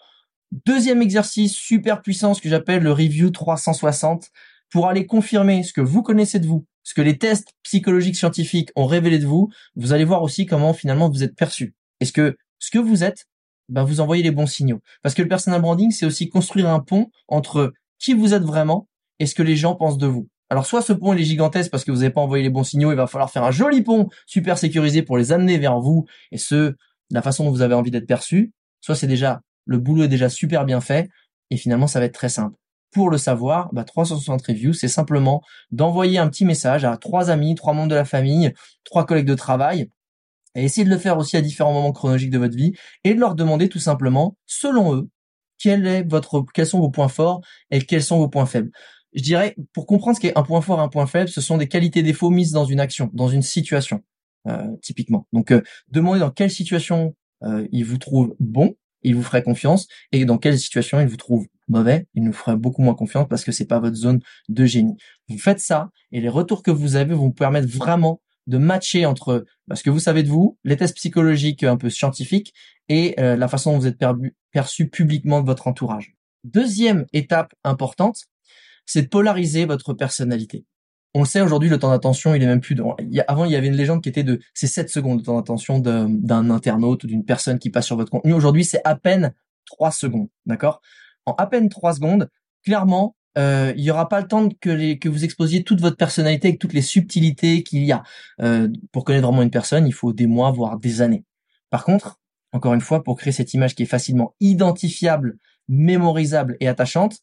Deuxième 0.67 1.03
exercice 1.03 1.55
super 1.55 2.03
puissant, 2.03 2.35
ce 2.35 2.41
que 2.41 2.49
j'appelle 2.49 2.83
le 2.83 2.93
review 2.93 3.31
360, 3.31 4.31
pour 4.71 4.89
aller 4.89 5.07
confirmer 5.07 5.63
ce 5.63 5.73
que 5.73 5.81
vous 5.81 6.03
connaissez 6.03 6.39
de 6.39 6.47
vous, 6.47 6.67
ce 6.83 6.95
que 6.95 7.03
les 7.03 7.19
tests 7.19 7.53
psychologiques 7.63 8.17
scientifiques 8.17 8.71
ont 8.77 8.87
révélé 8.87 9.19
de 9.19 9.27
vous, 9.27 9.51
vous 9.77 9.93
allez 9.93 10.05
voir 10.05 10.23
aussi 10.23 10.47
comment 10.47 10.73
finalement 10.73 11.09
vous 11.09 11.23
êtes 11.23 11.37
perçu. 11.37 11.75
Est-ce 12.01 12.13
que 12.13 12.37
ce 12.59 12.71
que 12.71 12.79
vous 12.79 13.05
êtes, 13.05 13.27
ben 13.69 13.85
vous 13.85 14.01
envoyez 14.01 14.23
les 14.23 14.31
bons 14.31 14.47
signaux. 14.47 14.81
Parce 15.03 15.15
que 15.15 15.23
le 15.23 15.29
personal 15.29 15.61
branding, 15.61 15.91
c'est 15.91 16.07
aussi 16.07 16.29
construire 16.29 16.69
un 16.69 16.81
pont 16.81 17.11
entre 17.29 17.73
qui 18.01 18.15
vous 18.15 18.35
êtes 18.35 18.43
vraiment 18.43 18.89
et 19.19 19.27
ce 19.27 19.35
que 19.35 19.43
les 19.43 19.57
gens 19.57 19.77
pensent 19.77 19.99
de 19.99 20.07
vous. 20.07 20.29
Alors 20.49 20.67
soit 20.67 20.83
ce 20.83 20.93
pont 20.93 21.13
il 21.13 21.21
est 21.21 21.25
gigantesque 21.25 21.71
parce 21.71 21.85
que 21.85 21.93
vous 21.93 21.99
n'avez 21.99 22.11
pas 22.11 22.21
envoyé 22.21 22.43
les 22.43 22.51
bons 22.51 22.65
signaux, 22.65 22.91
il 22.91 22.97
va 22.97 23.07
falloir 23.07 23.31
faire 23.31 23.45
un 23.45 23.53
joli 23.53 23.83
pont 23.83 24.09
super 24.27 24.59
sécurisé 24.59 25.03
pour 25.03 25.17
les 25.17 25.31
amener 25.31 25.59
vers 25.59 25.79
vous 25.79 26.07
et 26.33 26.39
ce 26.39 26.75
la 27.11 27.23
façon 27.23 27.45
dont 27.45 27.51
vous 27.51 27.63
avez 27.63 27.75
envie 27.75 27.91
d'être 27.91 28.07
perçu. 28.07 28.53
Soit 28.81 28.97
c'est 28.97 29.07
déjà 29.07 29.43
le 29.67 29.79
boulot 29.79 30.05
est 30.05 30.09
déjà 30.09 30.29
super 30.29 30.65
bien 30.65 30.81
fait 30.81 31.09
et 31.51 31.57
finalement 31.57 31.87
ça 31.87 32.01
va 32.01 32.07
être 32.07 32.15
très 32.15 32.29
simple. 32.29 32.57
Pour 32.93 33.09
le 33.09 33.19
savoir, 33.19 33.73
bah, 33.73 33.85
360 33.85 34.45
reviews, 34.45 34.73
c'est 34.73 34.89
simplement 34.89 35.43
d'envoyer 35.71 36.19
un 36.19 36.29
petit 36.29 36.45
message 36.45 36.85
à 36.85 36.97
trois 36.97 37.31
amis, 37.31 37.55
trois 37.55 37.73
membres 37.73 37.89
de 37.89 37.95
la 37.95 38.05
famille, 38.05 38.53
trois 38.83 39.07
collègues 39.07 39.29
de 39.29 39.35
travail, 39.35 39.89
et 40.57 40.65
essayer 40.65 40.85
de 40.85 40.91
le 40.91 40.99
faire 40.99 41.17
aussi 41.17 41.37
à 41.37 41.41
différents 41.41 41.73
moments 41.73 41.93
chronologiques 41.93 42.31
de 42.31 42.39
votre 42.39 42.57
vie, 42.57 42.73
et 43.05 43.15
de 43.15 43.21
leur 43.21 43.37
demander 43.37 43.69
tout 43.69 43.79
simplement, 43.79 44.37
selon 44.47 44.97
eux, 44.97 45.09
est 45.69 46.09
votre, 46.09 46.45
quels 46.55 46.67
sont 46.67 46.81
vos 46.81 46.91
points 46.91 47.09
forts 47.09 47.41
et 47.71 47.81
quels 47.81 48.03
sont 48.03 48.19
vos 48.19 48.29
points 48.29 48.47
faibles. 48.47 48.71
Je 49.13 49.23
dirais, 49.23 49.57
pour 49.73 49.87
comprendre 49.87 50.17
ce 50.17 50.21
qu'est 50.21 50.37
un 50.39 50.43
point 50.43 50.61
fort 50.61 50.79
et 50.79 50.83
un 50.83 50.89
point 50.89 51.07
faible, 51.07 51.29
ce 51.29 51.41
sont 51.41 51.59
des 51.59 51.69
qualités 51.69 52.03
défauts 52.03 52.31
mises 52.31 52.53
dans 52.53 52.65
une 52.65 52.81
action, 52.81 53.11
dans 53.13 53.29
une 53.29 53.43
situation, 53.43 54.03
euh, 54.47 54.69
typiquement. 54.83 55.27
Donc, 55.33 55.51
euh, 55.51 55.63
demandez 55.89 56.21
dans 56.21 56.31
quelle 56.31 56.51
situation 56.51 57.17
euh, 57.43 57.67
il 57.73 57.85
vous 57.85 57.99
trouve 57.99 58.35
bon, 58.39 58.77
il 59.03 59.17
vous 59.17 59.23
ferait 59.23 59.43
confiance, 59.43 59.89
et 60.13 60.25
dans 60.25 60.39
quelle 60.39 60.59
situation 60.59 61.01
il 61.01 61.09
vous 61.09 61.17
trouve 61.17 61.47
mauvais, 61.69 62.07
il 62.15 62.23
nous 62.23 62.33
ferait 62.33 62.57
beaucoup 62.57 62.83
moins 62.83 62.95
confiance 62.95 63.27
parce 63.29 63.45
que 63.45 63.53
c'est 63.53 63.67
pas 63.67 63.81
votre 63.81 63.97
zone 63.97 64.21
de 64.49 64.65
génie. 64.65 64.97
Vous 65.29 65.39
faites 65.39 65.61
ça, 65.61 65.91
et 66.13 66.21
les 66.21 66.29
retours 66.29 66.63
que 66.63 66.71
vous 66.71 66.97
avez 66.97 67.15
vont 67.15 67.27
vous 67.27 67.33
permettre 67.33 67.69
vraiment 67.69 68.21
de 68.47 68.59
matcher 68.59 69.07
entre 69.07 69.45
ce 69.73 69.83
que 69.83 69.91
vous 69.91 70.01
savez 70.01 70.23
de 70.23 70.29
vous, 70.29 70.59
les 70.65 70.77
tests 70.77 70.97
psychologiques 70.97 71.63
un 71.63 71.77
peu 71.77 71.91
scientifiques 71.91 72.53
et 72.91 73.15
euh, 73.21 73.37
la 73.37 73.49
façon 73.49 73.73
dont 73.73 73.79
vous 73.79 73.87
êtes 73.87 74.05
perçu 74.51 74.89
publiquement 74.89 75.41
de 75.41 75.47
votre 75.47 75.69
entourage. 75.69 76.17
Deuxième 76.45 77.07
étape 77.13 77.55
importante, 77.65 78.25
c'est 78.85 79.03
de 79.03 79.09
polariser 79.09 79.65
votre 79.65 79.95
personnalité. 79.95 80.67
On 81.15 81.21
le 81.21 81.27
sait 81.27 81.41
aujourd'hui, 81.41 81.69
le 81.69 81.79
temps 81.79 81.91
d'attention, 81.91 82.35
il 82.35 82.43
est 82.43 82.47
même 82.47 82.61
plus 82.61 82.75
de... 82.75 82.83
avant, 83.29 83.45
il 83.45 83.53
y 83.53 83.57
avait 83.57 83.69
une 83.69 83.77
légende 83.77 84.03
qui 84.03 84.09
était 84.09 84.25
de 84.25 84.41
c'est 84.55 84.67
7 84.67 84.91
secondes 84.91 85.21
de 85.21 85.25
temps 85.25 85.37
d'attention 85.37 85.79
d'un 85.79 86.51
internaute 86.51 87.05
ou 87.05 87.07
d'une 87.07 87.25
personne 87.25 87.59
qui 87.59 87.71
passe 87.71 87.87
sur 87.87 87.97
votre 87.97 88.11
contenu. 88.11 88.33
Aujourd'hui, 88.33 88.65
c'est 88.65 88.81
à 88.85 88.97
peine 88.97 89.35
3 89.67 89.93
secondes, 89.93 90.29
d'accord? 90.47 90.81
En 91.27 91.33
à 91.33 91.47
peine 91.47 91.69
3 91.69 91.95
secondes, 91.95 92.29
clairement, 92.65 93.17
euh, 93.39 93.73
il 93.77 93.85
y 93.85 93.91
aura 93.91 94.09
pas 94.09 94.21
le 94.21 94.27
temps 94.27 94.49
que, 94.61 94.71
les, 94.71 94.99
que 94.99 95.09
vous 95.09 95.25
exposiez 95.25 95.63
toute 95.63 95.81
votre 95.81 95.97
personnalité 95.97 96.49
avec 96.49 96.61
toutes 96.61 96.73
les 96.73 96.83
subtilités 96.83 97.63
qu'il 97.63 97.85
y 97.85 97.93
a. 97.93 98.03
Euh, 98.41 98.69
pour 98.93 99.05
connaître 99.05 99.27
vraiment 99.27 99.43
une 99.43 99.51
personne, 99.51 99.87
il 99.87 99.95
faut 99.95 100.13
des 100.13 100.27
mois, 100.27 100.51
voire 100.51 100.79
des 100.79 101.03
années. 101.03 101.25
Par 101.71 101.85
contre, 101.85 102.20
encore 102.53 102.75
une 102.75 102.81
fois, 102.81 103.03
pour 103.03 103.17
créer 103.17 103.33
cette 103.33 103.55
image 103.55 103.75
qui 103.75 103.85
est 103.85 103.87
facilement 103.87 104.35
identifiable, 104.41 105.39
mémorisable 105.69 106.57
et 106.61 106.69
attachante, 106.69 107.19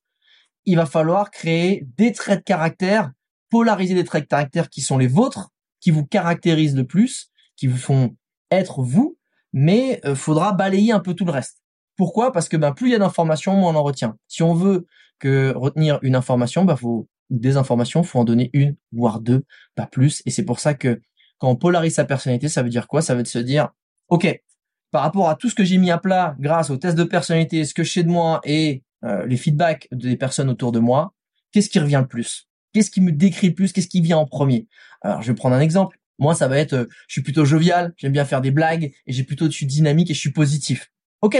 il 0.65 0.75
va 0.75 0.85
falloir 0.85 1.31
créer 1.31 1.87
des 1.97 2.11
traits 2.11 2.39
de 2.39 2.43
caractère, 2.43 3.11
polariser 3.49 3.93
des 3.93 4.03
traits 4.03 4.23
de 4.23 4.27
caractère 4.27 4.69
qui 4.69 4.81
sont 4.81 4.97
les 4.97 5.07
vôtres, 5.07 5.49
qui 5.79 5.91
vous 5.91 6.05
caractérisent 6.05 6.75
le 6.75 6.85
plus, 6.85 7.29
qui 7.55 7.67
vous 7.67 7.77
font 7.77 8.15
être 8.51 8.81
vous, 8.81 9.17
mais 9.53 10.01
euh, 10.05 10.15
faudra 10.15 10.53
balayer 10.53 10.91
un 10.91 10.99
peu 10.99 11.13
tout 11.13 11.25
le 11.25 11.31
reste. 11.31 11.61
Pourquoi? 11.95 12.31
Parce 12.31 12.47
que 12.49 12.57
ben 12.57 12.73
plus 12.73 12.89
il 12.89 12.91
y 12.91 12.95
a 12.95 12.99
d'informations, 12.99 13.55
moins 13.55 13.73
on 13.73 13.75
en 13.75 13.83
retient. 13.83 14.17
Si 14.27 14.43
on 14.43 14.53
veut 14.53 14.85
que 15.19 15.53
retenir 15.55 15.99
une 16.03 16.15
information, 16.15 16.63
bah 16.63 16.75
faut 16.75 17.07
des 17.29 17.57
informations, 17.57 18.03
faut 18.03 18.19
en 18.19 18.23
donner 18.23 18.49
une, 18.53 18.75
voire 18.91 19.19
deux, 19.19 19.43
pas 19.75 19.87
plus. 19.87 20.21
Et 20.25 20.31
c'est 20.31 20.45
pour 20.45 20.59
ça 20.59 20.73
que 20.73 21.01
quand 21.39 21.49
on 21.49 21.55
polarise 21.55 21.95
sa 21.95 22.05
personnalité, 22.05 22.49
ça 22.49 22.63
veut 22.63 22.69
dire 22.69 22.87
quoi? 22.87 23.01
Ça 23.01 23.15
veut 23.15 23.25
se 23.25 23.39
dire, 23.39 23.69
ok, 24.09 24.41
par 24.91 25.03
rapport 25.03 25.29
à 25.29 25.35
tout 25.35 25.49
ce 25.49 25.55
que 25.55 25.63
j'ai 25.63 25.77
mis 25.77 25.91
à 25.91 25.97
plat 25.97 26.35
grâce 26.39 26.69
au 26.69 26.77
test 26.77 26.97
de 26.97 27.03
personnalité, 27.03 27.65
ce 27.65 27.73
que 27.73 27.83
je 27.83 27.91
sais 27.91 28.03
de 28.03 28.09
moi 28.09 28.41
et 28.43 28.83
euh, 29.03 29.25
les 29.25 29.37
feedbacks 29.37 29.87
des 29.91 30.17
personnes 30.17 30.49
autour 30.49 30.71
de 30.71 30.79
moi, 30.79 31.13
qu'est-ce 31.51 31.69
qui 31.69 31.79
revient 31.79 31.99
le 32.01 32.07
plus? 32.07 32.47
Qu'est-ce 32.73 32.91
qui 32.91 33.01
me 33.01 33.11
décrit 33.11 33.49
le 33.49 33.53
plus? 33.53 33.73
Qu'est-ce 33.73 33.87
qui 33.87 34.01
vient 34.01 34.17
en 34.17 34.25
premier? 34.25 34.67
Alors, 35.01 35.21
je 35.21 35.27
vais 35.31 35.35
prendre 35.35 35.55
un 35.55 35.61
exemple. 35.61 35.97
Moi, 36.19 36.35
ça 36.35 36.47
va 36.47 36.57
être, 36.57 36.73
euh, 36.73 36.85
je 37.07 37.13
suis 37.13 37.21
plutôt 37.21 37.45
jovial, 37.45 37.93
j'aime 37.97 38.11
bien 38.11 38.25
faire 38.25 38.41
des 38.41 38.51
blagues, 38.51 38.91
et 39.05 39.13
j'ai 39.13 39.23
plutôt, 39.23 39.49
je 39.49 39.65
dynamique 39.65 40.09
et 40.09 40.13
je 40.13 40.19
suis 40.19 40.31
positif. 40.31 40.91
Ok, 41.21 41.37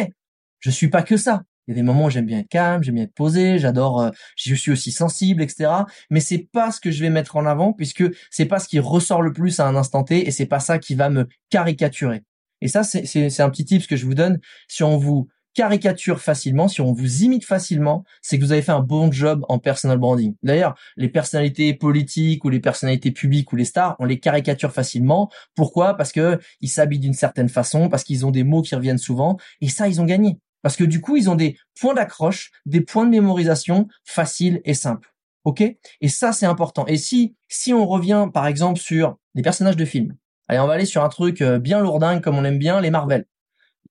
je 0.60 0.70
suis 0.70 0.90
pas 0.90 1.04
que 1.04 1.18
ça. 1.18 1.44
Il 1.68 1.72
y 1.72 1.74
a 1.74 1.76
des 1.76 1.84
moments 1.84 2.06
où 2.06 2.10
j'aime 2.10 2.26
bien 2.26 2.40
être 2.40 2.48
calme, 2.48 2.82
j'aime 2.82 2.96
bien 2.96 3.04
être 3.04 3.14
posé, 3.14 3.60
j'adore, 3.60 4.02
euh, 4.02 4.10
je 4.38 4.56
suis 4.56 4.72
aussi 4.72 4.92
sensible, 4.92 5.42
etc. 5.42 5.70
Mais 6.10 6.22
c'est 6.22 6.48
pas 6.52 6.72
ce 6.72 6.80
que 6.80 6.92
je 6.92 7.02
vais 7.02 7.10
mettre 7.10 7.36
en 7.36 7.46
avant 7.46 7.74
puisque 7.74 8.06
c'est 8.32 8.46
pas 8.46 8.60
ce 8.60 8.70
qui 8.70 8.80
ressort 8.80 9.22
le 9.22 9.34
plus 9.34 9.60
à 9.60 9.68
un 9.68 9.76
instant 9.76 10.04
T 10.04 10.28
et 10.28 10.32
c'est 10.32 10.46
pas 10.46 10.62
ça 10.62 10.80
qui 10.80 10.96
va 10.96 11.10
me 11.10 11.28
caricaturer. 11.50 12.24
Et 12.62 12.68
ça, 12.68 12.84
c'est 12.84 13.40
un 13.40 13.50
petit 13.50 13.66
tip 13.66 13.86
que 13.88 13.96
je 13.96 14.06
vous 14.06 14.16
donne. 14.16 14.40
Si 14.68 14.84
on 14.84 14.98
vous 14.98 15.28
caricature 15.58 16.22
facilement, 16.22 16.68
si 16.68 16.82
on 16.82 16.94
vous 16.94 17.24
imite 17.24 17.44
facilement, 17.44 18.04
c'est 18.22 18.38
que 18.38 18.46
vous 18.46 18.52
avez 18.52 18.62
fait 18.62 18.72
un 18.72 18.82
bon 18.82 19.12
job 19.12 19.44
en 19.50 19.58
personal 19.58 19.98
branding. 19.98 20.36
D'ailleurs, 20.44 20.78
les 20.98 21.10
personnalités 21.10 21.74
politiques 21.74 22.46
ou 22.46 22.50
les 22.50 22.60
personnalités 22.60 23.10
publiques 23.10 23.52
ou 23.52 23.56
les 23.56 23.66
stars, 23.66 23.96
on 23.98 24.06
les 24.06 24.20
caricature 24.20 24.72
facilement. 24.72 25.32
Pourquoi? 25.56 25.96
Parce 25.96 26.12
que 26.12 26.40
ils 26.62 26.70
s'habillent 26.70 27.00
d'une 27.00 27.16
certaine 27.16 27.50
façon, 27.50 27.90
parce 27.90 28.04
qu'ils 28.04 28.24
ont 28.24 28.30
des 28.30 28.44
mots 28.44 28.62
qui 28.62 28.76
reviennent 28.76 29.00
souvent, 29.00 29.38
et 29.60 29.68
ça, 29.68 29.88
ils 29.88 30.00
ont 30.00 30.06
gagné. 30.06 30.38
Parce 30.62 30.76
que 30.76 30.84
du 30.84 31.02
coup, 31.02 31.18
ils 31.18 31.28
ont 31.28 31.36
des 31.36 31.58
points 31.80 31.96
d'accroche, 31.96 32.52
des 32.68 32.82
points 32.82 33.06
de 33.06 33.10
mémorisation 33.12 33.88
faciles 34.04 34.62
et 34.64 34.76
simples. 34.76 35.12
OK? 35.44 35.62
Et 35.62 36.10
ça, 36.10 36.34
c'est 36.34 36.46
important. 36.46 36.86
Et 36.86 36.98
si, 36.98 37.36
si 37.48 37.74
on 37.74 37.88
revient, 37.88 38.28
par 38.32 38.46
exemple, 38.46 38.80
sur 38.80 39.18
des 39.34 39.42
personnages 39.42 39.78
de 39.78 39.86
films, 39.86 40.16
allez, 40.48 40.60
on 40.60 40.68
va 40.68 40.74
aller 40.74 40.86
sur 40.86 41.04
un 41.04 41.10
truc 41.10 41.42
euh, 41.42 41.60
bien 41.60 41.80
lourdingue, 41.80 42.22
comme 42.22 42.38
on 42.38 42.44
aime 42.44 42.60
bien, 42.60 42.82
les 42.82 42.90
Marvel. 42.90 43.26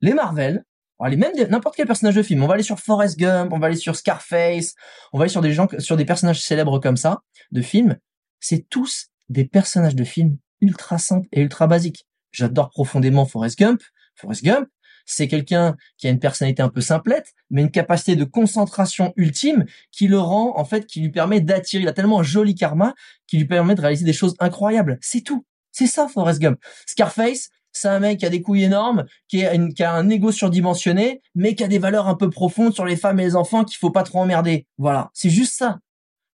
Les 0.01 0.15
Marvel, 0.15 0.65
aller 1.05 1.17
même 1.17 1.33
n'importe 1.51 1.77
quel 1.77 1.87
personnage 1.87 2.15
de 2.15 2.23
film. 2.23 2.43
On 2.43 2.47
va 2.47 2.55
aller 2.55 2.63
sur 2.63 2.81
Forrest 2.81 3.19
Gump, 3.19 3.53
on 3.53 3.59
va 3.59 3.67
aller 3.67 3.77
sur 3.77 3.97
Scarface, 3.97 4.75
on 5.13 5.19
va 5.19 5.25
aller 5.25 5.31
sur 5.31 5.43
des 5.43 5.53
gens, 5.53 5.69
sur 5.79 5.97
des 5.97 6.05
personnages 6.05 6.43
célèbres 6.43 6.79
comme 6.79 6.97
ça, 6.97 7.21
de 7.53 7.63
films. 7.63 7.97
C'est 8.41 8.69
tous 8.69 9.09
des 9.29 9.45
personnages 9.45 9.95
de 9.95 10.05
films 10.05 10.39
ultra 10.61 10.99
simples 10.99 11.29
et 11.33 11.43
ultra 11.43 11.67
basiques. 11.67 12.07
J'adore 12.33 12.71
profondément 12.71 13.27
Forrest 13.27 13.59
Gump. 13.59 13.83
Forrest 14.15 14.43
Gump, 14.43 14.69
c'est 15.05 15.29
quelqu'un 15.29 15.77
qui 15.99 16.07
a 16.07 16.11
une 16.11 16.19
personnalité 16.19 16.63
un 16.63 16.69
peu 16.69 16.81
simplette, 16.81 17.35
mais 17.51 17.63
une 17.63 17.71
capacité 17.71 18.17
de 18.17 18.25
concentration 18.25 19.13
ultime 19.17 19.65
qui 19.93 20.09
le 20.09 20.19
rend, 20.19 20.59
en 20.59 20.65
fait, 20.65 20.87
qui 20.87 21.01
lui 21.01 21.11
permet 21.11 21.41
d'attirer. 21.41 21.83
Il 21.83 21.89
a 21.89 21.93
tellement 21.93 22.21
un 22.21 22.25
joli 22.25 22.55
karma 22.55 22.95
qui 23.27 23.37
lui 23.37 23.45
permet 23.45 23.75
de 23.75 23.81
réaliser 23.81 24.05
des 24.05 24.13
choses 24.13 24.35
incroyables. 24.41 24.99
C'est 25.01 25.21
tout. 25.21 25.45
C'est 25.77 25.87
ça, 25.87 26.09
Forrest 26.09 26.41
Gump. 26.41 26.59
Scarface, 26.87 27.51
c'est 27.71 27.89
un 27.89 28.01
mec 28.01 28.21
qui 28.21 28.25
a 28.25 28.31
des 28.31 28.41
couilles 28.41 28.65
énormes, 28.65 29.05
qui, 29.29 29.45
a, 29.45 29.93
un 29.93 30.09
ego 30.09 30.33
surdimensionné, 30.33 31.21
mais 31.35 31.55
qui 31.55 31.63
a 31.65 31.69
des 31.69 31.79
valeurs 31.79 32.09
un 32.09 32.15
peu 32.15 32.31
profondes 32.31 32.73
sur 32.73 32.87
les 32.87 32.97
femmes 32.97 33.21
et 33.21 33.25
les 33.25 33.37
enfants 33.37 33.63
qu'il 33.63 33.77
faut 33.77 33.91
pas 33.91 34.03
trop 34.03 34.21
emmerder. 34.21 34.67
Voilà. 34.79 35.11
C'est 35.13 35.29
juste 35.29 35.53
ça. 35.53 35.81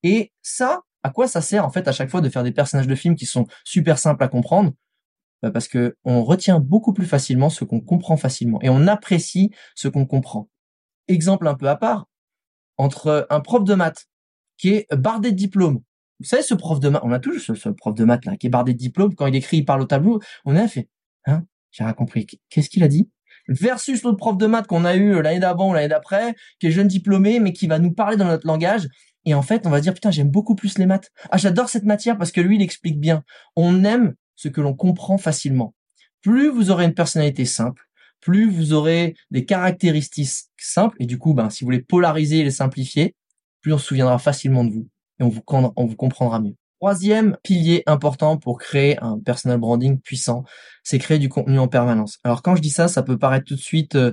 Et 0.03 0.31
ça, 0.43 0.83
à 1.03 1.09
quoi 1.09 1.27
ça 1.27 1.41
sert, 1.41 1.65
en 1.65 1.71
fait, 1.71 1.89
à 1.89 1.93
chaque 1.93 2.11
fois 2.11 2.21
de 2.21 2.29
faire 2.29 2.43
des 2.43 2.53
personnages 2.53 2.87
de 2.87 2.95
films 2.95 3.17
qui 3.17 3.25
sont 3.25 3.47
super 3.65 3.99
simples 3.99 4.23
à 4.23 4.29
comprendre? 4.29 4.73
Bah, 5.43 5.51
parce 5.51 5.69
que 5.69 5.97
on 6.05 6.23
retient 6.23 6.61
beaucoup 6.61 6.93
plus 6.93 7.07
facilement 7.07 7.49
ce 7.49 7.65
qu'on 7.65 7.81
comprend 7.81 8.19
facilement 8.19 8.61
et 8.61 8.69
on 8.69 8.87
apprécie 8.87 9.53
ce 9.75 9.89
qu'on 9.89 10.05
comprend. 10.05 10.51
Exemple 11.09 11.49
un 11.49 11.55
peu 11.55 11.67
à 11.67 11.77
part, 11.77 12.11
entre 12.77 13.27
un 13.31 13.41
prof 13.41 13.65
de 13.65 13.73
maths 13.73 14.07
qui 14.59 14.75
est 14.75 14.87
bardé 14.95 15.33
de 15.33 15.37
diplômes. 15.37 15.81
Vous 16.21 16.27
savez, 16.27 16.43
ce 16.43 16.55
prof 16.55 16.81
de 16.81 16.91
maths, 16.91 17.03
on 17.05 17.13
a 17.13 17.19
toujours 17.19 17.57
ce, 17.57 17.69
prof 17.71 17.95
de 17.95 18.05
maths 18.05 18.27
là, 18.27 18.37
qui 18.37 18.47
est 18.47 18.51
bardé 18.51 18.75
de 18.75 18.79
diplômes, 18.79 19.15
quand 19.15 19.27
il 19.27 19.35
écrit, 19.35 19.59
il 19.59 19.65
parle 19.65 19.81
au 19.81 19.87
tableau, 19.87 20.21
on 20.45 20.55
a 20.55 20.69
fait, 20.69 20.89
hein, 21.27 21.45
j'ai 21.71 21.83
rien 21.83 21.95
compris. 21.95 22.27
Qu'est-ce 22.51 22.69
qu'il 22.69 22.83
a 22.83 22.89
dit? 22.89 23.11
Versus 23.49 24.03
l'autre 24.03 24.19
prof 24.19 24.37
de 24.37 24.47
maths 24.47 24.67
qu'on 24.67 24.85
a 24.85 24.97
eu 24.97 25.23
l'année 25.23 25.41
d'avant 25.41 25.71
ou 25.71 25.75
l'année 25.75 25.89
d'après, 25.89 26.35
qui 26.59 26.67
est 26.67 26.71
jeune 26.71 26.89
diplômé, 26.89 27.41
mais 27.41 27.53
qui 27.53 27.67
va 27.67 27.79
nous 27.79 27.93
parler 27.93 28.17
dans 28.17 28.27
notre 28.27 28.47
langage. 28.47 28.87
Et 29.25 29.35
en 29.35 29.43
fait, 29.43 29.67
on 29.67 29.71
va 29.71 29.81
dire, 29.81 29.95
putain, 29.95 30.11
j'aime 30.11 30.31
beaucoup 30.31 30.55
plus 30.55 30.79
les 30.79 30.87
maths. 30.87 31.11
Ah, 31.31 31.39
j'adore 31.39 31.69
cette 31.69 31.85
matière 31.85 32.17
parce 32.17 32.33
que 32.33 32.41
lui, 32.41 32.57
il 32.57 32.63
explique 32.63 33.01
bien. 33.01 33.23
On 33.57 33.85
aime 33.85 34.15
ce 34.37 34.49
que 34.49 34.61
l'on 34.61 34.75
comprend 34.75 35.19
facilement. 35.19 35.75
Plus 36.23 36.49
vous 36.49 36.71
aurez 36.71 36.85
une 36.85 36.95
personnalité 36.95 37.45
simple, 37.45 37.83
plus 38.21 38.51
vous 38.51 38.73
aurez 38.73 39.15
des 39.31 39.45
caractéristiques 39.45 40.29
simples, 40.59 40.97
et 41.01 41.07
du 41.07 41.19
coup, 41.19 41.35
ben, 41.35 41.51
si 41.51 41.65
vous 41.65 41.69
voulez 41.69 41.83
polariser 41.83 42.41
et 42.41 42.45
les 42.45 42.51
simplifier, 42.51 43.15
plus 43.63 43.73
on 43.73 43.79
se 43.79 43.87
souviendra 43.87 44.19
facilement 44.19 44.65
de 44.65 44.71
vous, 44.71 44.89
et 45.21 45.23
on 45.23 45.29
vous, 45.29 45.43
on 45.49 45.87
vous 45.87 45.97
comprendra 45.97 46.41
mieux. 46.41 46.55
Troisième 46.81 47.37
pilier 47.43 47.83
important 47.87 48.39
pour 48.39 48.59
créer 48.59 48.99
un 49.03 49.19
personal 49.19 49.59
branding 49.59 50.01
puissant, 50.01 50.45
c'est 50.83 50.99
créer 50.99 51.19
du 51.19 51.29
contenu 51.29 51.59
en 51.59 51.69
permanence. 51.69 52.19
Alors 52.25 52.41
quand 52.43 52.57
je 52.57 52.63
dis 52.63 52.71
ça, 52.71 52.89
ça 52.89 53.03
peut 53.03 53.19
paraître 53.19 53.45
tout 53.45 53.55
de 53.55 53.61
suite 53.61 53.97
euh, 53.97 54.13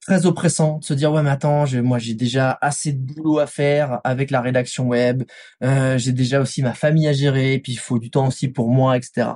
très 0.00 0.26
oppressant 0.26 0.78
de 0.78 0.84
se 0.84 0.94
dire 0.94 1.12
ouais 1.12 1.22
mais 1.22 1.30
attends 1.30 1.64
moi 1.82 1.98
j'ai 1.98 2.14
déjà 2.14 2.58
assez 2.60 2.92
de 2.92 2.98
boulot 2.98 3.38
à 3.38 3.46
faire 3.46 4.00
avec 4.04 4.30
la 4.30 4.40
rédaction 4.40 4.88
web 4.88 5.24
euh, 5.62 5.98
j'ai 5.98 6.12
déjà 6.12 6.40
aussi 6.40 6.62
ma 6.62 6.72
famille 6.72 7.06
à 7.06 7.12
gérer 7.12 7.58
puis 7.58 7.72
il 7.72 7.78
faut 7.78 7.98
du 7.98 8.10
temps 8.10 8.26
aussi 8.26 8.48
pour 8.48 8.70
moi 8.70 8.96
etc 8.96 9.28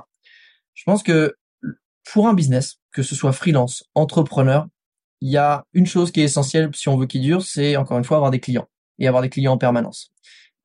je 0.73 0.83
pense 0.83 1.03
que 1.03 1.35
pour 2.11 2.27
un 2.27 2.33
business 2.33 2.77
que 2.91 3.03
ce 3.03 3.15
soit 3.15 3.31
freelance 3.31 3.83
entrepreneur 3.93 4.67
il 5.21 5.31
y 5.31 5.37
a 5.37 5.63
une 5.73 5.85
chose 5.85 6.11
qui 6.11 6.21
est 6.21 6.25
essentielle 6.25 6.69
si 6.73 6.89
on 6.89 6.97
veut 6.97 7.05
qu'il 7.05 7.21
dure 7.21 7.43
c'est 7.43 7.77
encore 7.77 7.97
une 7.97 8.03
fois 8.03 8.17
avoir 8.17 8.31
des 8.31 8.39
clients 8.39 8.67
et 8.97 9.07
avoir 9.07 9.21
des 9.21 9.29
clients 9.29 9.53
en 9.53 9.57
permanence 9.57 10.14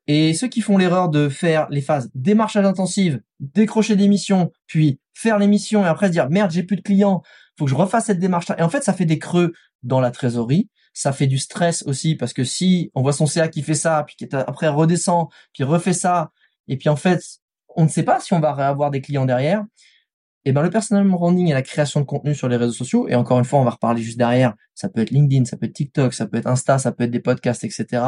et 0.07 0.35
ceux 0.35 0.49
qui 0.49 0.61
font 0.61 0.77
l'erreur 0.77 1.09
de 1.09 1.29
faire 1.29 1.69
les 1.71 1.81
phases 1.81 2.11
démarchage 2.15 2.65
intensive 2.65 3.21
décrocher 3.39 3.97
des 3.97 4.09
missions 4.09 4.53
puis 4.67 5.01
faire 5.15 5.39
les 5.39 5.47
missions 5.47 5.85
et 5.85 5.89
après 5.89 6.07
se 6.07 6.13
dire 6.13 6.29
merde 6.31 6.51
j'ai 6.51 6.63
plus 6.63 6.77
de 6.77 6.83
clients 6.83 7.23
faut 7.59 7.67
que 7.67 7.71
je 7.71 7.77
refasse 7.77 8.07
cette 8.07 8.19
démarche 8.19 8.49
là 8.49 8.59
et 8.59 8.63
en 8.63 8.69
fait 8.71 8.83
ça 8.83 8.93
fait 8.93 9.05
des 9.05 9.19
creux 9.19 9.53
dans 9.83 10.01
la 10.01 10.11
trésorerie. 10.11 10.69
Ça 10.93 11.13
fait 11.13 11.27
du 11.27 11.39
stress 11.39 11.83
aussi 11.87 12.17
parce 12.17 12.33
que 12.33 12.45
si 12.45 12.91
on 12.95 13.03
voit 13.03 13.13
son 13.13 13.27
CA 13.27 13.49
qui 13.49 13.63
fait 13.63 13.75
ça, 13.75 14.05
puis 14.07 14.17
qui 14.17 14.29
après 14.35 14.69
redescend, 14.69 15.29
puis 15.53 15.65
refait 15.65 15.93
ça, 15.93 16.33
et 16.69 16.77
puis 16.77 16.89
en 16.89 16.97
fait, 16.97 17.23
on 17.77 17.85
ne 17.85 17.89
sait 17.89 18.03
pas 18.03 18.21
si 18.21 18.33
on 18.35 18.41
va 18.41 18.51
avoir 18.51 18.91
des 18.91 19.01
clients 19.01 19.27
derrière. 19.27 19.65
Et 20.47 20.51
eh 20.51 20.53
ben 20.53 20.63
le 20.63 20.71
personal 20.71 21.07
branding 21.07 21.49
et 21.49 21.53
la 21.53 21.61
création 21.61 22.01
de 22.01 22.07
contenu 22.07 22.35
sur 22.35 22.49
les 22.49 22.57
réseaux 22.57 22.73
sociaux, 22.73 23.07
et 23.09 23.15
encore 23.15 23.39
une 23.39 23.45
fois, 23.45 23.61
on 23.61 23.65
va 23.65 23.73
reparler 23.73 24.01
juste 24.01 24.17
derrière, 24.17 24.55
ça 24.75 24.89
peut 24.89 25.03
être 25.03 25.11
LinkedIn, 25.11 25.45
ça 25.45 25.59
peut 25.59 25.67
être 25.67 25.75
TikTok, 25.75 26.15
ça 26.15 26.27
peut 26.27 26.39
être 26.39 26.47
Insta, 26.47 26.79
ça 26.79 26.93
peut 26.93 27.05
être 27.05 27.11
des 27.11 27.21
podcasts, 27.21 27.63
etc., 27.63 28.03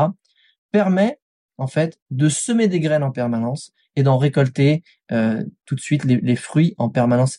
permet 0.70 1.18
en 1.58 1.66
fait 1.66 1.98
de 2.10 2.28
semer 2.28 2.68
des 2.68 2.80
graines 2.80 3.02
en 3.02 3.10
permanence 3.10 3.72
et 3.96 4.02
d'en 4.02 4.18
récolter 4.18 4.82
euh, 5.10 5.44
tout 5.66 5.74
de 5.74 5.80
suite 5.80 6.04
les, 6.04 6.36
fruits 6.36 6.74
en 6.78 6.88
permanence 6.88 7.38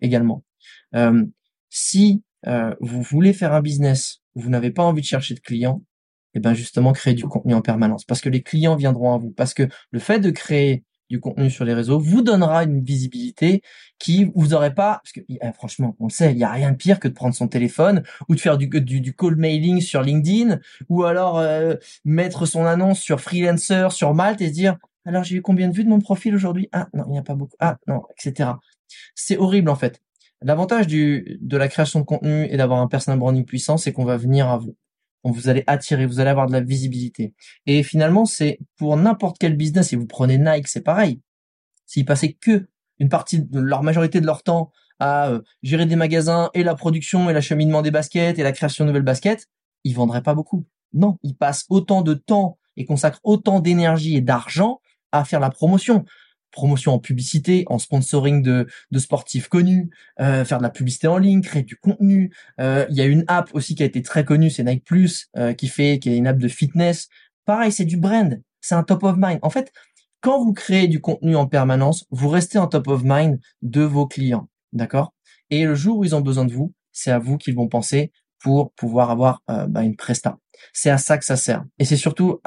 également. 0.00 0.44
Euh, 0.94 1.24
si 1.68 2.22
euh, 2.46 2.74
vous 2.80 3.02
voulez 3.02 3.32
faire 3.32 3.52
un 3.52 3.62
business, 3.62 4.22
vous 4.34 4.50
n'avez 4.50 4.70
pas 4.70 4.84
envie 4.84 5.02
de 5.02 5.06
chercher 5.06 5.34
de 5.34 5.40
clients, 5.40 5.82
et 6.34 6.38
eh 6.38 6.40
ben 6.40 6.52
justement 6.52 6.92
créer 6.92 7.14
du 7.14 7.24
contenu 7.24 7.54
en 7.54 7.62
permanence 7.62 8.04
parce 8.04 8.20
que 8.20 8.28
les 8.28 8.42
clients 8.42 8.76
viendront 8.76 9.14
à 9.14 9.16
vous 9.16 9.30
parce 9.30 9.54
que 9.54 9.66
le 9.90 9.98
fait 9.98 10.20
de 10.20 10.28
créer 10.30 10.84
du 11.10 11.20
contenu 11.20 11.50
sur 11.50 11.64
les 11.64 11.74
réseaux 11.74 11.98
vous 11.98 12.22
donnera 12.22 12.64
une 12.64 12.82
visibilité 12.82 13.62
qui 13.98 14.30
vous 14.34 14.54
aurez 14.54 14.74
pas 14.74 15.00
parce 15.02 15.12
que 15.12 15.20
eh, 15.28 15.52
franchement 15.54 15.96
on 16.00 16.06
le 16.06 16.10
sait 16.10 16.32
il 16.32 16.38
y 16.38 16.44
a 16.44 16.50
rien 16.50 16.72
de 16.72 16.76
pire 16.76 17.00
que 17.00 17.08
de 17.08 17.14
prendre 17.14 17.34
son 17.34 17.48
téléphone 17.48 18.02
ou 18.28 18.34
de 18.34 18.40
faire 18.40 18.58
du 18.58 18.68
du, 18.68 19.14
call 19.14 19.36
mailing 19.36 19.80
sur 19.80 20.02
LinkedIn 20.02 20.58
ou 20.88 21.04
alors 21.04 21.38
euh, 21.38 21.74
mettre 22.04 22.46
son 22.46 22.64
annonce 22.64 23.00
sur 23.00 23.20
freelancer 23.20 23.88
sur 23.90 24.14
Malte 24.14 24.40
et 24.40 24.48
se 24.48 24.52
dire 24.52 24.76
alors 25.04 25.22
j'ai 25.22 25.36
eu 25.36 25.42
combien 25.42 25.68
de 25.68 25.74
vues 25.74 25.84
de 25.84 25.88
mon 25.88 26.00
profil 26.00 26.34
aujourd'hui? 26.34 26.68
Ah 26.72 26.88
non 26.92 27.04
il 27.06 27.12
n'y 27.12 27.18
a 27.18 27.22
pas 27.22 27.34
beaucoup. 27.34 27.56
Ah 27.60 27.78
non 27.86 28.02
etc 28.18 28.50
c'est 29.14 29.36
horrible 29.38 29.70
en 29.70 29.76
fait. 29.76 30.00
L'avantage 30.42 30.86
du 30.86 31.38
de 31.40 31.56
la 31.56 31.68
création 31.68 32.00
de 32.00 32.04
contenu 32.04 32.44
et 32.44 32.56
d'avoir 32.56 32.80
un 32.80 32.88
personal 32.88 33.18
branding 33.18 33.44
puissant, 33.44 33.76
c'est 33.78 33.92
qu'on 33.92 34.04
va 34.04 34.16
venir 34.16 34.48
à 34.48 34.58
vous. 34.58 34.76
Vous 35.32 35.48
allez 35.48 35.64
attirer, 35.66 36.06
vous 36.06 36.20
allez 36.20 36.30
avoir 36.30 36.46
de 36.46 36.52
la 36.52 36.60
visibilité. 36.60 37.34
Et 37.66 37.82
finalement, 37.82 38.24
c'est 38.24 38.58
pour 38.76 38.96
n'importe 38.96 39.36
quel 39.38 39.56
business, 39.56 39.92
et 39.92 39.96
vous 39.96 40.06
prenez 40.06 40.38
Nike, 40.38 40.68
c'est 40.68 40.82
pareil. 40.82 41.20
S'ils 41.86 42.04
passaient 42.04 42.32
que 42.32 42.68
une 42.98 43.08
partie 43.08 43.42
de 43.42 43.60
leur 43.60 43.82
majorité 43.82 44.20
de 44.20 44.26
leur 44.26 44.42
temps 44.42 44.72
à 44.98 45.28
euh, 45.28 45.42
gérer 45.62 45.86
des 45.86 45.96
magasins 45.96 46.50
et 46.54 46.62
la 46.62 46.74
production 46.74 47.28
et 47.28 47.32
l'acheminement 47.32 47.82
des 47.82 47.90
baskets 47.90 48.38
et 48.38 48.42
la 48.42 48.52
création 48.52 48.84
de 48.84 48.88
nouvelles 48.88 49.02
baskets, 49.02 49.46
ils 49.84 49.94
vendraient 49.94 50.22
pas 50.22 50.34
beaucoup. 50.34 50.64
Non, 50.92 51.18
ils 51.22 51.36
passent 51.36 51.66
autant 51.68 52.02
de 52.02 52.14
temps 52.14 52.58
et 52.76 52.84
consacrent 52.84 53.20
autant 53.22 53.60
d'énergie 53.60 54.16
et 54.16 54.20
d'argent 54.20 54.80
à 55.12 55.24
faire 55.24 55.40
la 55.40 55.50
promotion 55.50 56.04
promotion 56.50 56.94
en 56.94 56.98
publicité, 56.98 57.64
en 57.68 57.78
sponsoring 57.78 58.42
de, 58.42 58.66
de 58.90 58.98
sportifs 58.98 59.48
connus, 59.48 59.90
euh, 60.20 60.44
faire 60.44 60.58
de 60.58 60.62
la 60.62 60.70
publicité 60.70 61.06
en 61.06 61.18
ligne, 61.18 61.42
créer 61.42 61.62
du 61.62 61.76
contenu. 61.76 62.32
Euh, 62.60 62.86
il 62.90 62.96
y 62.96 63.00
a 63.00 63.04
une 63.04 63.24
app 63.28 63.50
aussi 63.52 63.74
qui 63.74 63.82
a 63.82 63.86
été 63.86 64.02
très 64.02 64.24
connue, 64.24 64.50
c'est 64.50 64.64
Nike 64.64 64.84
Plus, 64.84 65.28
euh, 65.36 65.52
qui 65.52 65.68
fait, 65.68 65.98
qui 65.98 66.10
est 66.10 66.16
une 66.16 66.26
app 66.26 66.38
de 66.38 66.48
fitness. 66.48 67.08
Pareil, 67.44 67.72
c'est 67.72 67.84
du 67.84 67.96
brand, 67.96 68.40
c'est 68.60 68.74
un 68.74 68.82
top 68.82 69.04
of 69.04 69.16
mind. 69.18 69.38
En 69.42 69.50
fait, 69.50 69.72
quand 70.20 70.42
vous 70.42 70.52
créez 70.52 70.88
du 70.88 71.00
contenu 71.00 71.36
en 71.36 71.46
permanence, 71.46 72.06
vous 72.10 72.28
restez 72.28 72.58
en 72.58 72.66
top 72.66 72.88
of 72.88 73.02
mind 73.04 73.38
de 73.62 73.82
vos 73.82 74.06
clients, 74.06 74.48
d'accord? 74.72 75.12
Et 75.50 75.64
le 75.64 75.74
jour 75.74 75.98
où 75.98 76.04
ils 76.04 76.16
ont 76.16 76.22
besoin 76.22 76.44
de 76.44 76.52
vous, 76.52 76.72
c'est 76.90 77.10
à 77.10 77.18
vous 77.18 77.36
qu'ils 77.36 77.54
vont 77.54 77.68
penser 77.68 78.10
pour 78.40 78.72
pouvoir 78.72 79.10
avoir 79.10 79.42
bah, 79.46 79.82
une 79.82 79.94
presta. 79.94 80.38
C'est 80.72 80.90
à 80.90 80.98
ça 80.98 81.18
que 81.18 81.24
ça 81.24 81.36
sert. 81.36 81.64
Et 81.78 81.84
c'est 81.84 81.96
surtout, 81.96 82.40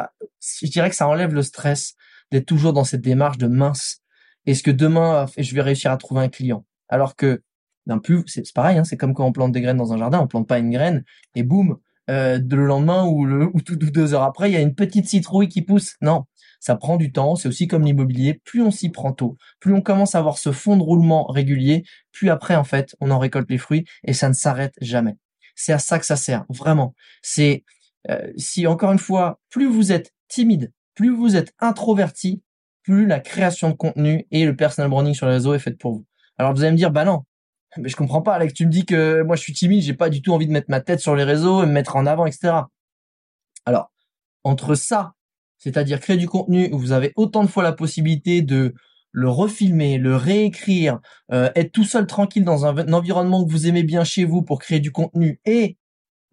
je 0.61 0.67
dirais 0.67 0.89
que 0.89 0.95
ça 0.95 1.07
enlève 1.07 1.33
le 1.33 1.41
stress 1.41 1.95
d'être 2.31 2.45
toujours 2.45 2.73
dans 2.73 2.83
cette 2.83 3.01
démarche 3.01 3.37
de 3.37 3.47
mince. 3.47 4.01
Est-ce 4.45 4.63
que 4.63 4.71
demain, 4.71 5.25
je 5.37 5.55
vais 5.55 5.61
réussir 5.61 5.91
à 5.91 5.97
trouver 5.97 6.21
un 6.21 6.29
client? 6.29 6.65
Alors 6.87 7.15
que 7.15 7.43
d'un 7.85 7.99
plus, 7.99 8.23
c'est 8.27 8.43
pareil, 8.53 8.77
hein, 8.77 8.83
c'est 8.83 8.97
comme 8.97 9.13
quand 9.13 9.25
on 9.25 9.31
plante 9.31 9.51
des 9.51 9.61
graines 9.61 9.77
dans 9.77 9.93
un 9.93 9.97
jardin, 9.97 10.19
on 10.19 10.27
plante 10.27 10.47
pas 10.47 10.59
une 10.59 10.71
graine 10.71 11.03
et 11.35 11.43
boum, 11.43 11.77
euh, 12.09 12.39
le 12.39 12.65
lendemain 12.65 13.05
ou 13.05 13.25
le 13.25 13.47
ou 13.53 13.61
deux 13.61 14.13
heures 14.13 14.23
après, 14.23 14.49
il 14.49 14.53
y 14.53 14.57
a 14.57 14.61
une 14.61 14.75
petite 14.75 15.07
citrouille 15.07 15.47
qui 15.47 15.61
pousse. 15.61 15.95
Non, 16.01 16.25
ça 16.59 16.75
prend 16.75 16.97
du 16.97 17.11
temps. 17.11 17.35
C'est 17.35 17.47
aussi 17.47 17.67
comme 17.67 17.83
l'immobilier. 17.83 18.41
Plus 18.43 18.61
on 18.61 18.71
s'y 18.71 18.89
prend 18.89 19.13
tôt, 19.13 19.37
plus 19.59 19.73
on 19.73 19.81
commence 19.81 20.15
à 20.15 20.19
avoir 20.19 20.37
ce 20.37 20.51
fond 20.51 20.77
de 20.77 20.83
roulement 20.83 21.25
régulier, 21.27 21.83
plus 22.11 22.29
après 22.29 22.55
en 22.55 22.63
fait, 22.63 22.95
on 22.99 23.11
en 23.11 23.19
récolte 23.19 23.49
les 23.49 23.57
fruits 23.57 23.85
et 24.03 24.13
ça 24.13 24.29
ne 24.29 24.33
s'arrête 24.33 24.73
jamais. 24.81 25.15
C'est 25.55 25.73
à 25.73 25.79
ça 25.79 25.99
que 25.99 26.05
ça 26.05 26.15
sert, 26.15 26.45
vraiment. 26.49 26.95
C'est 27.21 27.63
euh, 28.09 28.31
si 28.37 28.65
encore 28.65 28.91
une 28.91 28.99
fois, 28.99 29.39
plus 29.49 29.67
vous 29.67 29.91
êtes 29.91 30.13
timide, 30.27 30.71
plus 30.99 31.15
vous 31.15 31.37
êtes 31.37 31.53
introverti, 31.59 32.43
plus 32.83 33.07
la 33.07 33.21
création 33.21 33.69
de 33.69 33.73
contenu 33.73 34.27
et 34.31 34.45
le 34.45 34.53
personal 34.53 34.89
branding 34.89 35.13
sur 35.13 35.27
les 35.27 35.31
réseaux 35.31 35.53
est 35.53 35.59
faite 35.59 35.77
pour 35.77 35.93
vous. 35.93 36.05
Alors 36.37 36.53
vous 36.53 36.61
allez 36.61 36.73
me 36.73 36.77
dire, 36.77 36.91
bah 36.91 37.05
non, 37.05 37.23
mais 37.77 37.87
je 37.87 37.95
comprends 37.95 38.21
pas, 38.21 38.33
Alex, 38.33 38.53
tu 38.53 38.65
me 38.65 38.69
dis 38.69 38.85
que 38.85 39.21
moi 39.21 39.37
je 39.37 39.41
suis 39.41 39.53
timide, 39.53 39.81
j'ai 39.81 39.93
pas 39.93 40.09
du 40.09 40.21
tout 40.21 40.33
envie 40.33 40.45
de 40.45 40.51
mettre 40.51 40.69
ma 40.69 40.81
tête 40.81 40.99
sur 40.99 41.15
les 41.15 41.23
réseaux 41.23 41.63
et 41.63 41.67
me 41.67 41.71
mettre 41.71 41.95
en 41.95 42.05
avant, 42.05 42.25
etc. 42.25 42.51
Alors, 43.65 43.93
entre 44.43 44.75
ça, 44.75 45.13
c'est-à-dire 45.57 46.01
créer 46.01 46.17
du 46.17 46.27
contenu 46.27 46.67
où 46.73 46.77
vous 46.77 46.91
avez 46.91 47.13
autant 47.15 47.45
de 47.45 47.49
fois 47.49 47.63
la 47.63 47.71
possibilité 47.71 48.41
de 48.41 48.73
le 49.13 49.29
refilmer, 49.29 49.99
le 49.99 50.17
réécrire, 50.17 50.99
euh, 51.31 51.49
être 51.55 51.71
tout 51.71 51.85
seul 51.85 52.07
tranquille 52.07 52.43
dans 52.43 52.65
un, 52.65 52.77
un, 52.77 52.91
environnement 52.91 53.45
que 53.45 53.49
vous 53.49 53.67
aimez 53.67 53.83
bien 53.83 54.03
chez 54.03 54.25
vous 54.25 54.41
pour 54.41 54.59
créer 54.59 54.81
du 54.81 54.91
contenu 54.91 55.39
et 55.45 55.77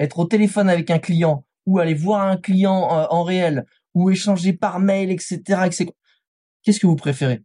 être 0.01 0.19
au 0.19 0.25
téléphone 0.25 0.69
avec 0.69 0.91
un 0.91 0.99
client 0.99 1.45
ou 1.67 1.79
aller 1.79 1.95
voir 1.95 2.27
un 2.27 2.37
client 2.37 2.99
euh, 2.99 3.07
en 3.11 3.23
réel 3.23 3.65
ou 3.97 4.11
échanger 4.11 4.53
par 4.53 4.79
mail, 4.79 5.11
etc.. 5.11 5.41
Qu'est-ce 6.63 6.79
que 6.79 6.87
vous 6.87 6.97
préférez? 6.97 7.43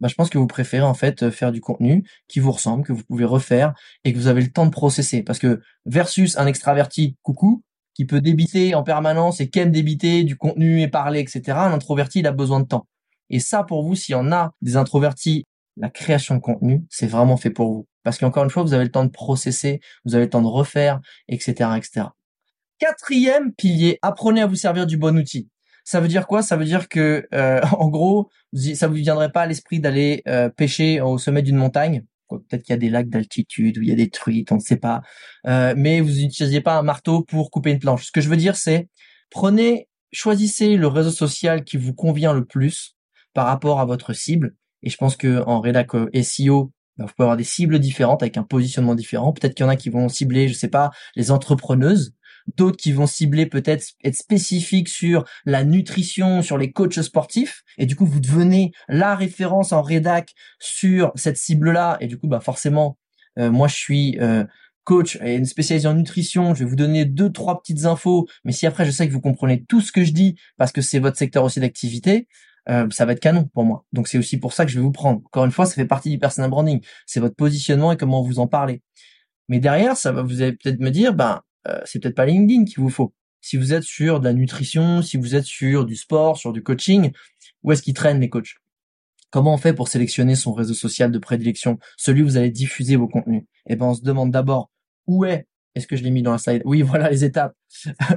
Bah, 0.00 0.08
je 0.08 0.14
pense 0.14 0.28
que 0.28 0.36
vous 0.36 0.46
préférez 0.46 0.84
en 0.84 0.92
fait 0.92 1.22
euh, 1.22 1.30
faire 1.30 1.50
du 1.50 1.62
contenu 1.62 2.06
qui 2.28 2.40
vous 2.40 2.52
ressemble, 2.52 2.84
que 2.84 2.92
vous 2.92 3.02
pouvez 3.04 3.24
refaire 3.24 3.72
et 4.04 4.12
que 4.12 4.18
vous 4.18 4.26
avez 4.26 4.42
le 4.42 4.50
temps 4.50 4.66
de 4.66 4.70
processer. 4.70 5.22
Parce 5.22 5.38
que 5.38 5.62
versus 5.86 6.36
un 6.36 6.46
extraverti, 6.46 7.16
coucou, 7.22 7.62
qui 7.94 8.04
peut 8.04 8.20
débiter 8.20 8.74
en 8.74 8.82
permanence 8.82 9.40
et 9.40 9.48
qui 9.48 9.60
aime 9.60 9.70
débiter 9.70 10.24
du 10.24 10.36
contenu 10.36 10.82
et 10.82 10.88
parler, 10.88 11.20
etc. 11.20 11.42
Un 11.56 11.72
introverti, 11.72 12.18
il 12.18 12.26
a 12.26 12.32
besoin 12.32 12.60
de 12.60 12.66
temps. 12.66 12.86
Et 13.30 13.40
ça, 13.40 13.64
pour 13.64 13.82
vous, 13.82 13.94
s'il 13.94 14.12
y 14.12 14.16
en 14.16 14.30
a 14.30 14.52
des 14.60 14.76
introvertis, 14.76 15.46
la 15.78 15.88
création 15.88 16.34
de 16.34 16.40
contenu, 16.40 16.84
c'est 16.90 17.06
vraiment 17.06 17.38
fait 17.38 17.50
pour 17.50 17.72
vous. 17.72 17.86
Parce 18.02 18.18
qu'encore 18.18 18.44
une 18.44 18.50
fois, 18.50 18.62
vous 18.62 18.74
avez 18.74 18.84
le 18.84 18.90
temps 18.90 19.04
de 19.04 19.10
processer, 19.10 19.80
vous 20.04 20.14
avez 20.14 20.24
le 20.24 20.30
temps 20.30 20.42
de 20.42 20.48
refaire, 20.48 21.00
etc., 21.28 21.70
etc. 21.78 22.08
Quatrième 22.78 23.54
pilier, 23.54 23.98
apprenez 24.02 24.42
à 24.42 24.46
vous 24.46 24.56
servir 24.56 24.86
du 24.86 24.98
bon 24.98 25.16
outil. 25.16 25.48
Ça 25.84 26.00
veut 26.00 26.08
dire 26.08 26.26
quoi? 26.26 26.42
Ça 26.42 26.56
veut 26.56 26.64
dire 26.64 26.88
que, 26.88 27.26
euh, 27.34 27.60
en 27.78 27.88
gros, 27.88 28.30
ça 28.74 28.88
vous 28.88 28.94
viendrait 28.94 29.30
pas 29.30 29.42
à 29.42 29.46
l'esprit 29.46 29.80
d'aller 29.80 30.22
euh, 30.26 30.48
pêcher 30.48 31.00
au 31.00 31.18
sommet 31.18 31.42
d'une 31.42 31.56
montagne? 31.56 32.04
Peut-être 32.28 32.64
qu'il 32.64 32.72
y 32.72 32.74
a 32.74 32.78
des 32.78 32.88
lacs 32.88 33.10
d'altitude 33.10 33.78
où 33.78 33.82
il 33.82 33.88
y 33.88 33.92
a 33.92 33.96
des 33.96 34.10
truites, 34.10 34.50
on 34.50 34.56
ne 34.56 34.60
sait 34.60 34.78
pas. 34.78 35.02
Euh, 35.46 35.74
mais 35.76 36.00
vous 36.00 36.10
n'utilisiez 36.10 36.62
pas 36.62 36.78
un 36.78 36.82
marteau 36.82 37.22
pour 37.22 37.50
couper 37.50 37.70
une 37.70 37.78
planche. 37.78 38.06
Ce 38.06 38.12
que 38.12 38.20
je 38.20 38.28
veux 38.28 38.36
dire, 38.36 38.56
c'est 38.56 38.88
prenez, 39.30 39.88
choisissez 40.10 40.76
le 40.76 40.88
réseau 40.88 41.10
social 41.10 41.62
qui 41.62 41.76
vous 41.76 41.94
convient 41.94 42.32
le 42.32 42.44
plus 42.44 42.96
par 43.34 43.46
rapport 43.46 43.78
à 43.78 43.84
votre 43.84 44.14
cible. 44.14 44.54
Et 44.82 44.90
je 44.90 44.96
pense 44.96 45.16
que 45.16 45.44
en 45.46 45.60
rédac 45.60 45.90
SEO, 46.22 46.72
bah, 46.96 47.04
vous 47.04 47.12
pouvez 47.14 47.24
avoir 47.24 47.36
des 47.36 47.44
cibles 47.44 47.78
différentes 47.78 48.22
avec 48.22 48.36
un 48.36 48.42
positionnement 48.42 48.94
différent. 48.94 49.32
Peut-être 49.32 49.54
qu'il 49.54 49.64
y 49.64 49.66
en 49.66 49.70
a 49.70 49.76
qui 49.76 49.90
vont 49.90 50.08
cibler, 50.08 50.48
je 50.48 50.54
sais 50.54 50.68
pas, 50.68 50.90
les 51.16 51.30
entrepreneuses 51.30 52.14
d'autres 52.56 52.76
qui 52.76 52.92
vont 52.92 53.06
cibler 53.06 53.46
peut-être 53.46 53.84
être 54.02 54.16
spécifiques 54.16 54.88
sur 54.88 55.24
la 55.44 55.64
nutrition, 55.64 56.42
sur 56.42 56.58
les 56.58 56.72
coachs 56.72 57.00
sportifs, 57.02 57.62
et 57.78 57.86
du 57.86 57.96
coup 57.96 58.06
vous 58.06 58.20
devenez 58.20 58.72
la 58.88 59.14
référence 59.14 59.72
en 59.72 59.82
rédac 59.82 60.32
sur 60.58 61.12
cette 61.14 61.36
cible-là, 61.36 61.96
et 62.00 62.06
du 62.06 62.18
coup 62.18 62.28
bah 62.28 62.40
forcément, 62.40 62.98
euh, 63.38 63.50
moi 63.50 63.68
je 63.68 63.76
suis 63.76 64.18
euh, 64.20 64.44
coach 64.84 65.18
et 65.22 65.36
une 65.36 65.46
spécialisée 65.46 65.88
en 65.88 65.94
nutrition, 65.94 66.54
je 66.54 66.64
vais 66.64 66.70
vous 66.70 66.76
donner 66.76 67.04
deux 67.04 67.30
trois 67.30 67.60
petites 67.60 67.86
infos, 67.86 68.26
mais 68.44 68.52
si 68.52 68.66
après 68.66 68.84
je 68.84 68.90
sais 68.90 69.08
que 69.08 69.12
vous 69.12 69.20
comprenez 69.20 69.64
tout 69.64 69.80
ce 69.80 69.92
que 69.92 70.04
je 70.04 70.12
dis 70.12 70.36
parce 70.56 70.72
que 70.72 70.82
c'est 70.82 70.98
votre 70.98 71.16
secteur 71.16 71.44
aussi 71.44 71.60
d'activité, 71.60 72.28
euh, 72.68 72.86
ça 72.90 73.04
va 73.04 73.12
être 73.12 73.20
canon 73.20 73.44
pour 73.52 73.64
moi. 73.64 73.84
Donc 73.92 74.08
c'est 74.08 74.18
aussi 74.18 74.38
pour 74.38 74.52
ça 74.52 74.64
que 74.64 74.70
je 74.70 74.76
vais 74.78 74.82
vous 74.82 74.92
prendre. 74.92 75.20
Encore 75.26 75.44
une 75.44 75.50
fois, 75.50 75.66
ça 75.66 75.74
fait 75.74 75.84
partie 75.84 76.10
du 76.10 76.18
personal 76.18 76.50
branding. 76.50 76.80
C'est 77.06 77.20
votre 77.20 77.36
positionnement 77.36 77.92
et 77.92 77.96
comment 77.96 78.22
vous 78.22 78.38
en 78.38 78.46
parlez. 78.46 78.82
Mais 79.48 79.58
derrière, 79.60 79.96
ça 79.96 80.12
va 80.12 80.22
vous 80.22 80.40
allez 80.42 80.52
peut-être 80.52 80.80
me 80.80 80.90
dire, 80.90 81.14
ben 81.14 81.42
euh, 81.68 81.80
c'est 81.84 82.00
peut-être 82.00 82.14
pas 82.14 82.26
LinkedIn 82.26 82.64
qu'il 82.64 82.80
vous 82.80 82.90
faut. 82.90 83.14
Si 83.40 83.56
vous 83.56 83.72
êtes 83.72 83.82
sur 83.82 84.20
de 84.20 84.24
la 84.24 84.32
nutrition, 84.32 85.02
si 85.02 85.16
vous 85.16 85.34
êtes 85.34 85.44
sur 85.44 85.84
du 85.84 85.96
sport, 85.96 86.38
sur 86.38 86.52
du 86.52 86.62
coaching, 86.62 87.12
où 87.62 87.72
est-ce 87.72 87.82
qu'ils 87.82 87.94
traînent 87.94 88.20
les 88.20 88.30
coachs? 88.30 88.54
Comment 89.30 89.54
on 89.54 89.58
fait 89.58 89.74
pour 89.74 89.88
sélectionner 89.88 90.34
son 90.34 90.52
réseau 90.52 90.74
social 90.74 91.10
de 91.10 91.18
prédilection, 91.18 91.78
celui 91.96 92.22
où 92.22 92.26
vous 92.26 92.36
allez 92.36 92.50
diffuser 92.50 92.96
vos 92.96 93.08
contenus? 93.08 93.42
Eh 93.68 93.76
ben, 93.76 93.86
on 93.86 93.94
se 93.94 94.02
demande 94.02 94.30
d'abord 94.30 94.70
où 95.06 95.24
est. 95.24 95.46
Est-ce 95.74 95.88
que 95.88 95.96
je 95.96 96.04
l'ai 96.04 96.10
mis 96.10 96.22
dans 96.22 96.32
la 96.32 96.38
slide? 96.38 96.62
Oui, 96.64 96.82
voilà 96.82 97.10
les 97.10 97.24
étapes. 97.24 97.54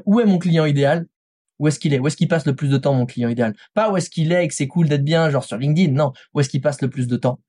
où 0.05 0.19
est 0.19 0.25
mon 0.25 0.37
client 0.37 0.65
idéal? 0.65 1.07
Où 1.59 1.67
est-ce 1.67 1.79
qu'il 1.79 1.93
est? 1.93 1.99
Où 1.99 2.07
est-ce 2.07 2.17
qu'il 2.17 2.27
passe 2.27 2.45
le 2.45 2.55
plus 2.55 2.69
de 2.69 2.77
temps 2.77 2.93
mon 2.93 3.07
client 3.07 3.29
idéal? 3.29 3.55
Pas 3.73 3.91
où 3.91 3.97
est-ce 3.97 4.09
qu'il 4.09 4.31
est 4.31 4.45
et 4.45 4.47
que 4.47 4.53
c'est 4.53 4.67
cool 4.67 4.87
d'être 4.87 5.03
bien, 5.03 5.29
genre 5.29 5.43
sur 5.43 5.57
LinkedIn. 5.57 5.91
Non, 5.91 6.13
où 6.33 6.39
est-ce 6.39 6.49
qu'il 6.49 6.61
passe 6.61 6.81
le 6.81 6.89
plus 6.89 7.07
de 7.07 7.17
temps? 7.17 7.39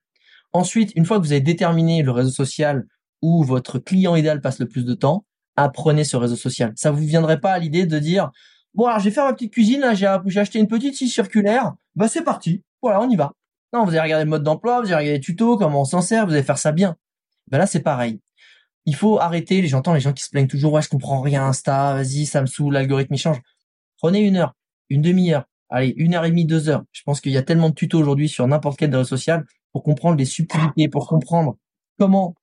Ensuite, 0.52 0.92
une 0.96 1.04
fois 1.04 1.18
que 1.18 1.24
vous 1.24 1.32
avez 1.32 1.42
déterminé 1.42 2.02
le 2.02 2.10
réseau 2.10 2.30
social 2.30 2.86
où 3.20 3.44
votre 3.44 3.78
client 3.78 4.16
idéal 4.16 4.40
passe 4.40 4.60
le 4.60 4.66
plus 4.66 4.84
de 4.86 4.94
temps, 4.94 5.26
apprenez 5.64 6.04
ce 6.04 6.16
réseau 6.16 6.36
social. 6.36 6.72
Ça 6.76 6.90
vous 6.90 7.04
viendrait 7.04 7.40
pas 7.40 7.52
à 7.52 7.58
l'idée 7.58 7.86
de 7.86 7.98
dire 7.98 8.30
bon 8.74 8.86
alors 8.86 8.98
je 8.98 9.04
vais 9.04 9.10
faire 9.10 9.24
ma 9.24 9.32
petite 9.32 9.52
cuisine 9.52 9.80
là, 9.80 9.94
j'ai 9.94 10.06
acheté 10.06 10.58
une 10.58 10.68
petite 10.68 10.94
scie 10.94 11.08
circulaire, 11.08 11.74
bah 11.96 12.08
c'est 12.08 12.22
parti, 12.22 12.62
voilà 12.82 13.00
on 13.00 13.08
y 13.08 13.16
va. 13.16 13.32
Non, 13.72 13.84
vous 13.84 13.90
allez 13.90 14.00
regarder 14.00 14.24
le 14.24 14.30
mode 14.30 14.44
d'emploi, 14.44 14.80
vous 14.80 14.86
allez 14.86 14.94
regarder 14.94 15.12
les 15.12 15.20
tutos, 15.20 15.58
comment 15.58 15.82
on 15.82 15.84
s'en 15.84 16.00
sert, 16.00 16.26
vous 16.26 16.32
allez 16.32 16.42
faire 16.42 16.58
ça 16.58 16.72
bien. 16.72 16.96
Ben 17.48 17.58
là 17.58 17.66
c'est 17.66 17.80
pareil. 17.80 18.20
Il 18.86 18.94
faut 18.94 19.18
arrêter, 19.18 19.66
j'entends 19.66 19.92
les 19.92 20.00
gens 20.00 20.12
qui 20.12 20.22
se 20.22 20.30
plaignent 20.30 20.46
toujours 20.46 20.72
ouais 20.72 20.82
je 20.82 20.88
comprends 20.88 21.20
rien 21.20 21.46
Insta, 21.46 21.94
vas-y 21.94 22.26
ça 22.26 22.40
me 22.40 22.46
saoule, 22.46 22.74
l'algorithme 22.74 23.14
il 23.14 23.18
change. 23.18 23.40
Prenez 23.98 24.20
une 24.20 24.36
heure, 24.36 24.54
une 24.88 25.02
demi-heure, 25.02 25.44
allez 25.68 25.92
une 25.96 26.14
heure 26.14 26.24
et 26.24 26.30
demie, 26.30 26.46
deux 26.46 26.68
heures. 26.68 26.84
Je 26.92 27.02
pense 27.02 27.20
qu'il 27.20 27.32
y 27.32 27.36
a 27.36 27.42
tellement 27.42 27.70
de 27.70 27.74
tutos 27.74 27.98
aujourd'hui 27.98 28.28
sur 28.28 28.46
n'importe 28.46 28.78
quel 28.78 28.94
réseau 28.94 29.04
social 29.04 29.44
pour 29.72 29.82
comprendre 29.82 30.16
les 30.16 30.24
subtilités, 30.24 30.88
pour 30.88 31.08
comprendre 31.08 31.56
comment 31.98 32.34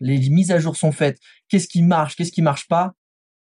les 0.00 0.30
mises 0.30 0.50
à 0.50 0.58
jour 0.58 0.76
sont 0.76 0.92
faites, 0.92 1.18
qu'est-ce 1.48 1.68
qui 1.68 1.82
marche, 1.82 2.16
qu'est-ce 2.16 2.32
qui 2.32 2.42
marche 2.42 2.68
pas? 2.68 2.94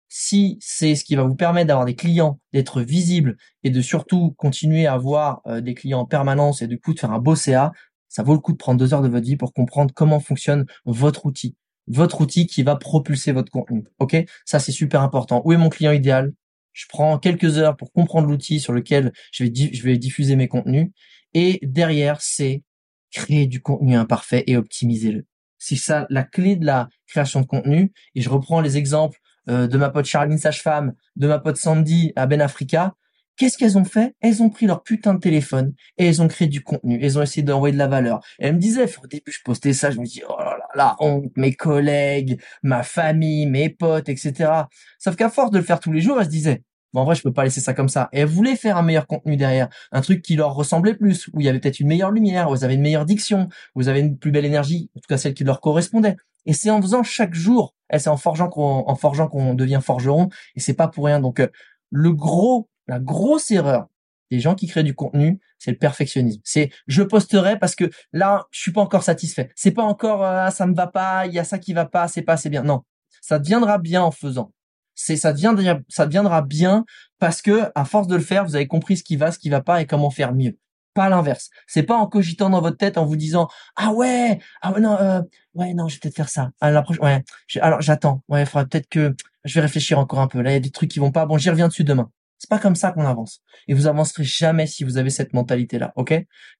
Si 0.09 0.57
c'est 0.61 0.95
ce 0.95 1.03
qui 1.03 1.15
va 1.15 1.23
vous 1.23 1.35
permettre 1.35 1.67
d'avoir 1.67 1.85
des 1.85 1.95
clients, 1.95 2.39
d'être 2.53 2.81
visible 2.81 3.35
et 3.63 3.69
de 3.69 3.81
surtout 3.81 4.31
continuer 4.37 4.85
à 4.85 4.93
avoir 4.93 5.41
euh, 5.47 5.59
des 5.59 5.73
clients 5.73 5.99
en 5.99 6.05
permanence 6.05 6.61
et 6.61 6.67
du 6.67 6.79
coup 6.79 6.93
de 6.93 6.99
faire 6.99 7.11
un 7.11 7.19
beau 7.19 7.35
CA, 7.35 7.73
ça 8.07 8.23
vaut 8.23 8.33
le 8.33 8.39
coup 8.39 8.53
de 8.53 8.57
prendre 8.57 8.79
deux 8.79 8.93
heures 8.93 9.01
de 9.01 9.09
votre 9.09 9.25
vie 9.25 9.35
pour 9.35 9.53
comprendre 9.53 9.93
comment 9.93 10.19
fonctionne 10.19 10.65
votre 10.85 11.25
outil, 11.25 11.55
votre 11.87 12.21
outil 12.21 12.47
qui 12.47 12.63
va 12.63 12.75
propulser 12.75 13.31
votre 13.33 13.51
contenu. 13.51 13.83
Ok, 13.99 14.15
ça 14.45 14.59
c'est 14.59 14.71
super 14.71 15.01
important. 15.01 15.41
Où 15.45 15.51
est 15.51 15.57
mon 15.57 15.69
client 15.69 15.91
idéal? 15.91 16.33
Je 16.73 16.85
prends 16.87 17.17
quelques 17.17 17.57
heures 17.57 17.75
pour 17.75 17.91
comprendre 17.91 18.27
l'outil 18.27 18.59
sur 18.59 18.71
lequel 18.71 19.11
je 19.31 19.43
vais, 19.43 19.97
diffuser 19.97 20.35
mes 20.35 20.47
contenus 20.47 20.91
et 21.33 21.59
derrière 21.63 22.21
c'est 22.21 22.63
créer 23.11 23.47
du 23.47 23.61
contenu 23.61 23.95
imparfait 23.95 24.43
et 24.47 24.57
optimiser-le. 24.57 25.25
C'est 25.57 25.75
ça 25.75 26.05
la 26.09 26.23
clé 26.23 26.55
de 26.55 26.65
la 26.65 26.89
création 27.07 27.41
de 27.41 27.45
contenu. 27.45 27.91
Et 28.15 28.21
je 28.21 28.29
reprends 28.29 28.61
les 28.61 28.77
exemples 28.77 29.19
euh, 29.49 29.67
de 29.67 29.77
ma 29.77 29.89
pote 29.89 30.05
Charline 30.05 30.37
Sage-Femme, 30.37 30.93
de 31.15 31.27
ma 31.27 31.39
pote 31.39 31.57
Sandy 31.57 32.13
à 32.15 32.25
Ben 32.27 32.41
Africa. 32.41 32.95
Qu'est-ce 33.37 33.57
qu'elles 33.57 33.77
ont 33.77 33.85
fait? 33.85 34.15
Elles 34.19 34.41
ont 34.41 34.49
pris 34.49 34.65
leur 34.65 34.81
putain 34.81 35.13
de 35.13 35.19
téléphone 35.19 35.73
et 35.97 36.07
elles 36.07 36.23
ont 36.23 36.27
créé 36.27 36.47
du 36.47 36.63
contenu. 36.63 36.99
Elles 37.01 37.19
ont 37.19 37.21
essayé 37.21 37.43
d'envoyer 37.43 37.71
de 37.71 37.77
la 37.77 37.87
valeur. 37.87 38.19
Elles 38.39 38.55
me 38.55 38.59
disaient, 38.59 38.87
au 39.03 39.05
début, 39.05 39.31
je 39.31 39.41
postais 39.45 39.73
ça, 39.73 39.91
je 39.91 39.99
me 39.99 40.05
dis, 40.05 40.23
oh 40.27 40.35
là 40.39 40.57
là, 40.57 40.67
la 40.73 40.95
honte, 40.99 41.31
mes 41.37 41.53
collègues, 41.53 42.41
ma 42.63 42.81
famille, 42.81 43.45
mes 43.45 43.69
potes, 43.69 44.09
etc. 44.09 44.63
Sauf 44.97 45.15
qu'à 45.15 45.29
force 45.29 45.51
de 45.51 45.59
le 45.59 45.63
faire 45.63 45.79
tous 45.79 45.91
les 45.91 46.01
jours, 46.01 46.19
elles 46.19 46.25
se 46.25 46.31
disaient, 46.31 46.63
Bon, 46.93 47.01
en 47.01 47.05
vrai, 47.05 47.15
je 47.15 47.21
peux 47.21 47.33
pas 47.33 47.43
laisser 47.43 47.61
ça 47.61 47.73
comme 47.73 47.89
ça. 47.89 48.09
Et 48.13 48.21
elles 48.21 48.27
voulaient 48.27 48.55
faire 48.55 48.77
un 48.77 48.81
meilleur 48.81 49.07
contenu 49.07 49.35
derrière, 49.37 49.69
un 49.91 50.01
truc 50.01 50.21
qui 50.21 50.35
leur 50.35 50.53
ressemblait 50.53 50.95
plus, 50.95 51.27
où 51.33 51.39
il 51.41 51.45
y 51.45 51.49
avait 51.49 51.59
peut-être 51.59 51.79
une 51.79 51.87
meilleure 51.87 52.11
lumière, 52.11 52.49
où 52.49 52.55
vous 52.55 52.63
avez 52.63 52.75
une 52.75 52.81
meilleure 52.81 53.05
diction, 53.05 53.49
où 53.75 53.81
vous 53.81 53.87
avez 53.89 53.99
une 53.99 54.17
plus 54.17 54.31
belle 54.31 54.45
énergie, 54.45 54.89
en 54.95 54.99
tout 54.99 55.07
cas 55.07 55.17
celle 55.17 55.33
qui 55.33 55.43
leur 55.43 55.61
correspondait. 55.61 56.15
Et 56.45 56.53
c'est 56.53 56.69
en 56.69 56.81
faisant 56.81 57.03
chaque 57.03 57.33
jour, 57.33 57.75
et 57.91 57.99
c'est 57.99 58.09
en 58.09 58.17
forgeant 58.17 58.47
qu'on, 58.47 58.83
en 58.87 58.95
forgeant 58.95 59.27
qu'on 59.27 59.53
devient 59.53 59.81
forgeron, 59.83 60.29
et 60.55 60.59
c'est 60.59 60.73
pas 60.73 60.87
pour 60.87 61.05
rien. 61.05 61.19
Donc, 61.19 61.39
euh, 61.39 61.47
le 61.91 62.13
gros, 62.13 62.69
la 62.87 62.99
grosse 62.99 63.51
erreur 63.51 63.87
des 64.31 64.39
gens 64.39 64.55
qui 64.55 64.67
créent 64.67 64.83
du 64.83 64.95
contenu, 64.95 65.39
c'est 65.59 65.71
le 65.71 65.77
perfectionnisme. 65.77 66.41
C'est 66.43 66.69
je 66.87 67.03
posterai 67.03 67.57
parce 67.59 67.75
que 67.75 67.89
là, 68.11 68.45
je 68.51 68.59
suis 68.59 68.71
pas 68.71 68.81
encore 68.81 69.03
satisfait. 69.03 69.49
C'est 69.55 69.71
pas 69.71 69.83
encore 69.83 70.23
euh, 70.23 70.49
ça 70.49 70.67
me 70.67 70.75
va 70.75 70.87
pas, 70.87 71.25
il 71.27 71.33
y 71.33 71.39
a 71.39 71.43
ça 71.43 71.59
qui 71.59 71.73
va 71.73 71.85
pas, 71.85 72.07
c'est 72.07 72.21
pas 72.21 72.33
assez 72.33 72.49
bien. 72.49 72.63
Non, 72.63 72.81
ça 73.21 73.39
deviendra 73.39 73.77
bien 73.77 74.03
en 74.03 74.11
faisant 74.11 74.51
c'est 74.97 75.15
ça 75.15 75.31
deviendra 75.31 75.79
ça 75.87 76.07
deviendra 76.07 76.41
bien 76.41 76.83
parce 77.19 77.41
que 77.41 77.71
à 77.75 77.85
force 77.85 78.07
de 78.07 78.15
le 78.15 78.21
faire, 78.21 78.43
vous 78.43 78.55
avez 78.55 78.67
compris 78.67 78.97
ce 78.97 79.03
qui 79.03 79.15
va, 79.15 79.31
ce 79.31 79.39
qui 79.39 79.49
va 79.49 79.61
pas 79.61 79.81
et 79.81 79.85
comment 79.85 80.09
faire 80.09 80.33
mieux. 80.33 80.57
Pas 80.93 81.07
l'inverse. 81.09 81.49
C'est 81.67 81.83
pas 81.83 81.95
en 81.95 82.07
cogitant 82.07 82.49
dans 82.49 82.59
votre 82.59 82.77
tête 82.77 82.97
en 82.97 83.05
vous 83.05 83.15
disant 83.15 83.47
ah 83.75 83.93
ouais 83.93 84.39
ah 84.61 84.73
ouais 84.73 84.81
non 84.81 84.97
euh, 84.99 85.21
ouais 85.53 85.73
non 85.75 85.87
je 85.87 85.95
vais 85.95 85.99
peut-être 86.01 86.15
faire 86.15 86.29
ça. 86.29 86.49
À 86.59 86.71
la 86.71 86.81
prochaine 86.81 87.03
ouais 87.03 87.23
alors 87.61 87.81
j'attends 87.81 88.23
ouais 88.27 88.45
faudra 88.45 88.65
peut-être 88.65 88.89
que 88.89 89.15
je 89.45 89.53
vais 89.53 89.61
réfléchir 89.61 89.99
encore 89.99 90.19
un 90.19 90.27
peu. 90.27 90.41
Là 90.41 90.51
il 90.51 90.53
y 90.53 90.57
a 90.57 90.59
des 90.59 90.71
trucs 90.71 90.89
qui 90.89 90.99
vont 90.99 91.11
pas. 91.11 91.25
Bon 91.27 91.37
j'y 91.37 91.49
reviens 91.51 91.67
dessus 91.67 91.83
demain. 91.83 92.11
C'est 92.39 92.49
pas 92.49 92.59
comme 92.59 92.75
ça 92.75 92.91
qu'on 92.91 93.05
avance. 93.05 93.41
Et 93.67 93.73
vous 93.75 93.87
avancerez 93.87 94.23
jamais 94.23 94.67
si 94.67 94.83
vous 94.83 94.97
avez 94.97 95.09
cette 95.11 95.33
mentalité 95.33 95.79
là, 95.79 95.93
ok? 95.95 96.13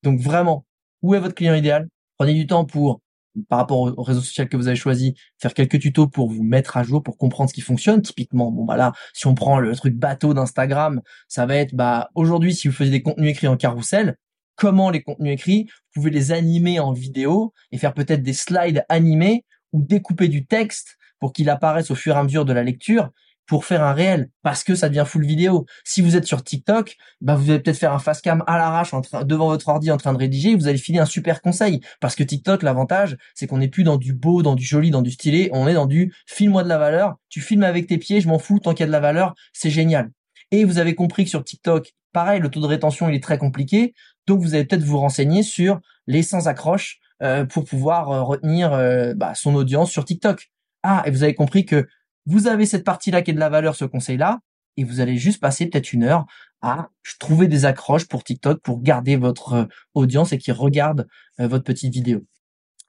Donc 0.04 0.20
vraiment, 0.20 0.66
où 1.02 1.16
est 1.16 1.20
votre 1.20 1.36
client 1.36 1.54
idéal? 1.56 1.88
Prenez 2.18 2.34
du 2.34 2.48
temps 2.48 2.66
pour 2.66 3.02
par 3.50 3.60
rapport 3.60 3.80
au 3.98 4.04
réseau 4.04 4.22
social 4.22 4.50
que 4.50 4.58
vous 4.58 4.68
avez 4.68 4.76
choisi, 4.76 5.16
faire 5.40 5.54
quelques 5.54 5.80
tutos 5.80 6.08
pour 6.08 6.30
vous 6.30 6.44
mettre 6.44 6.78
à 6.78 6.84
jour, 6.84 7.04
pour 7.04 7.18
comprendre 7.18 7.50
ce 7.50 7.54
qui 7.54 7.62
fonctionne. 7.62 8.02
Typiquement, 8.02 8.52
bon 8.52 8.66
bah 8.66 8.78
là, 8.78 8.94
si 9.14 9.28
on 9.28 9.36
prend 9.36 9.60
le 9.60 9.76
truc 9.76 9.96
bateau 9.96 10.34
d'Instagram, 10.34 11.02
ça 11.28 11.46
va 11.46 11.56
être 11.56 11.76
bah 11.76 12.10
aujourd'hui 12.16 12.54
si 12.54 12.68
vous 12.68 12.74
faisiez 12.74 12.92
des 12.92 13.02
contenus 13.02 13.32
écrits 13.32 13.48
en 13.48 13.58
carrousel, 13.58 14.18
comment 14.56 14.90
les 14.90 15.02
contenus 15.02 15.34
écrits, 15.34 15.68
vous 15.96 16.02
pouvez 16.02 16.12
les 16.12 16.32
animer 16.32 16.80
en 16.80 16.92
vidéo 16.92 17.54
et 17.72 17.78
faire 17.78 17.94
peut-être 17.94 18.24
des 18.24 18.34
slides 18.34 18.84
animés 18.90 19.46
ou 19.72 19.82
découper 19.82 20.28
du 20.28 20.46
texte 20.46 20.98
pour 21.20 21.34
qu'il 21.34 21.50
apparaisse 21.50 21.92
au 21.92 21.96
fur 21.96 22.16
et 22.16 22.20
à 22.20 22.24
mesure 22.24 22.46
de 22.46 22.54
la 22.54 22.64
lecture 22.64 23.12
pour 23.48 23.66
faire 23.66 23.84
un 23.84 23.94
réel 23.94 24.30
parce 24.44 24.64
que 24.64 24.76
ça 24.76 24.90
devient 24.90 25.06
full 25.08 25.26
vidéo. 25.26 25.66
Si 25.84 26.02
vous 26.02 26.16
êtes 26.16 26.26
sur 26.26 26.44
TikTok, 26.44 26.98
bah 27.22 27.36
vous 27.36 27.50
allez 27.50 27.60
peut-être 27.60 27.78
faire 27.78 27.94
un 27.94 28.00
fast 28.00 28.22
cam 28.22 28.44
à 28.46 28.58
l'arrache 28.58 28.94
en 28.94 29.02
devant 29.24 29.48
votre 29.48 29.68
ordi 29.70 29.90
en 29.90 29.98
train 29.98 30.14
de 30.14 30.18
rédiger, 30.18 30.56
vous 30.56 30.68
allez 30.68 30.78
filer 30.78 31.00
un 31.00 31.06
super 31.06 31.42
conseil 31.42 31.82
parce 32.00 32.16
que 32.16 32.24
TikTok 32.24 32.62
l'avantage, 32.62 33.18
c'est 33.34 33.48
qu'on 33.48 33.58
n'est 33.58 33.70
plus 33.70 33.84
dans 33.84 33.98
du 33.98 34.14
beau, 34.14 34.44
dans 34.44 34.56
du 34.56 34.66
joli, 34.66 34.92
dans 34.92 35.02
du 35.02 35.12
stylé, 35.12 35.50
on 35.54 35.68
est 35.68 35.74
dans 35.74 35.88
du 35.88 36.14
filme-moi 36.28 36.64
de 36.64 36.70
la 36.70 36.78
valeur, 36.78 37.16
tu 37.30 37.42
filmes 37.42 37.64
avec 37.64 37.88
tes 37.88 37.98
pieds, 37.98 38.22
je 38.22 38.28
m'en 38.28 38.40
fous 38.40 38.60
tant 38.60 38.74
qu'il 38.74 38.82
y 38.82 38.84
a 38.84 38.88
de 38.88 38.92
la 38.92 39.00
valeur, 39.00 39.34
c'est 39.54 39.72
génial. 39.72 40.12
Et 40.52 40.66
vous 40.66 40.78
avez 40.78 40.96
compris 40.96 41.24
que 41.24 41.30
sur 41.30 41.44
TikTok, 41.44 41.94
pareil, 42.14 42.40
le 42.40 42.50
taux 42.50 42.62
de 42.62 42.68
rétention 42.68 43.10
il 43.10 43.16
est 43.16 43.24
très 43.24 43.38
compliqué, 43.38 43.94
donc 44.28 44.42
vous 44.42 44.54
allez 44.54 44.66
peut-être 44.66 44.84
vous 44.84 45.00
renseigner 45.00 45.42
sur 45.42 45.80
les 46.06 46.22
sans 46.22 46.48
accroches 46.48 47.00
euh, 47.24 47.46
pour 47.46 47.66
pouvoir 47.66 48.12
euh, 48.12 48.24
retenir 48.24 48.74
euh, 48.74 49.14
bah, 49.16 49.34
son 49.34 49.56
audience 49.56 49.90
sur 49.90 50.06
TikTok. 50.06 50.52
Ah, 50.84 51.04
et 51.06 51.12
vous 51.12 51.24
avez 51.24 51.34
compris 51.34 51.66
que 51.66 51.88
Vous 52.28 52.48
avez 52.48 52.66
cette 52.66 52.84
partie-là 52.84 53.22
qui 53.22 53.32
est 53.32 53.34
de 53.34 53.40
la 53.40 53.50
valeur, 53.50 53.76
ce 53.76 53.86
conseil-là, 53.86 54.42
et 54.76 54.84
vous 54.84 55.00
allez 55.00 55.18
juste 55.18 55.40
passer 55.40 55.66
peut-être 55.66 55.94
une 55.94 56.04
heure 56.04 56.26
à 56.62 56.90
trouver 57.20 57.48
des 57.48 57.64
accroches 57.64 58.06
pour 58.06 58.26
TikTok 58.26 58.62
pour 58.62 58.82
garder 58.82 59.16
votre 59.16 59.54
euh, 59.54 59.66
audience 59.94 60.34
et 60.34 60.38
qui 60.38 60.52
regarde 60.52 61.08
euh, 61.40 61.48
votre 61.48 61.64
petite 61.64 61.94
vidéo. 61.94 62.26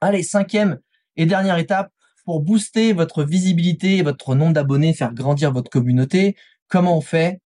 Allez, 0.01 0.23
cinquième 0.23 0.79
et 1.15 1.25
dernière 1.25 1.57
étape, 1.57 1.89
pour 2.25 2.41
booster 2.41 2.91
votre 2.91 3.23
visibilité 3.23 3.97
et 3.97 4.01
votre 4.03 4.35
nombre 4.35 4.53
d'abonnés, 4.53 4.93
faire 4.93 5.13
grandir 5.13 5.53
votre 5.53 5.71
communauté, 5.71 6.35
comment 6.67 6.97
on 6.97 7.01
fait? 7.01 7.39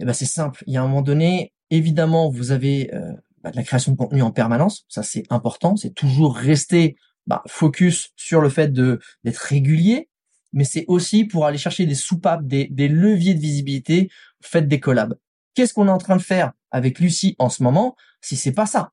Eh 0.00 0.04
ben 0.04 0.12
c'est 0.12 0.26
simple. 0.26 0.64
Il 0.66 0.74
y 0.74 0.76
a 0.76 0.82
un 0.82 0.88
moment 0.88 1.02
donné, 1.02 1.52
évidemment, 1.70 2.28
vous 2.28 2.50
avez 2.50 2.92
euh, 2.92 3.12
bah, 3.42 3.52
de 3.52 3.56
la 3.56 3.62
création 3.62 3.92
de 3.92 3.96
contenu 3.96 4.20
en 4.20 4.32
permanence. 4.32 4.84
Ça 4.88 5.04
c'est 5.04 5.22
important. 5.30 5.76
C'est 5.76 5.94
toujours 5.94 6.36
rester 6.36 6.96
bah, 7.28 7.42
focus 7.46 8.10
sur 8.16 8.40
le 8.40 8.48
fait 8.48 8.72
de 8.72 8.98
d'être 9.24 9.38
régulier, 9.38 10.08
mais 10.56 10.64
c'est 10.64 10.86
aussi 10.88 11.24
pour 11.24 11.44
aller 11.44 11.58
chercher 11.58 11.84
des 11.84 11.94
soupapes, 11.94 12.46
des, 12.46 12.88
leviers 12.88 13.34
de 13.34 13.40
visibilité. 13.40 14.10
Faites 14.40 14.66
des 14.66 14.80
collabs. 14.80 15.14
Qu'est-ce 15.54 15.74
qu'on 15.74 15.86
est 15.86 15.90
en 15.90 15.98
train 15.98 16.16
de 16.16 16.22
faire 16.22 16.52
avec 16.70 16.98
Lucie 16.98 17.36
en 17.38 17.50
ce 17.50 17.62
moment 17.62 17.94
Si 18.22 18.36
c'est 18.36 18.52
pas 18.52 18.64
ça, 18.64 18.92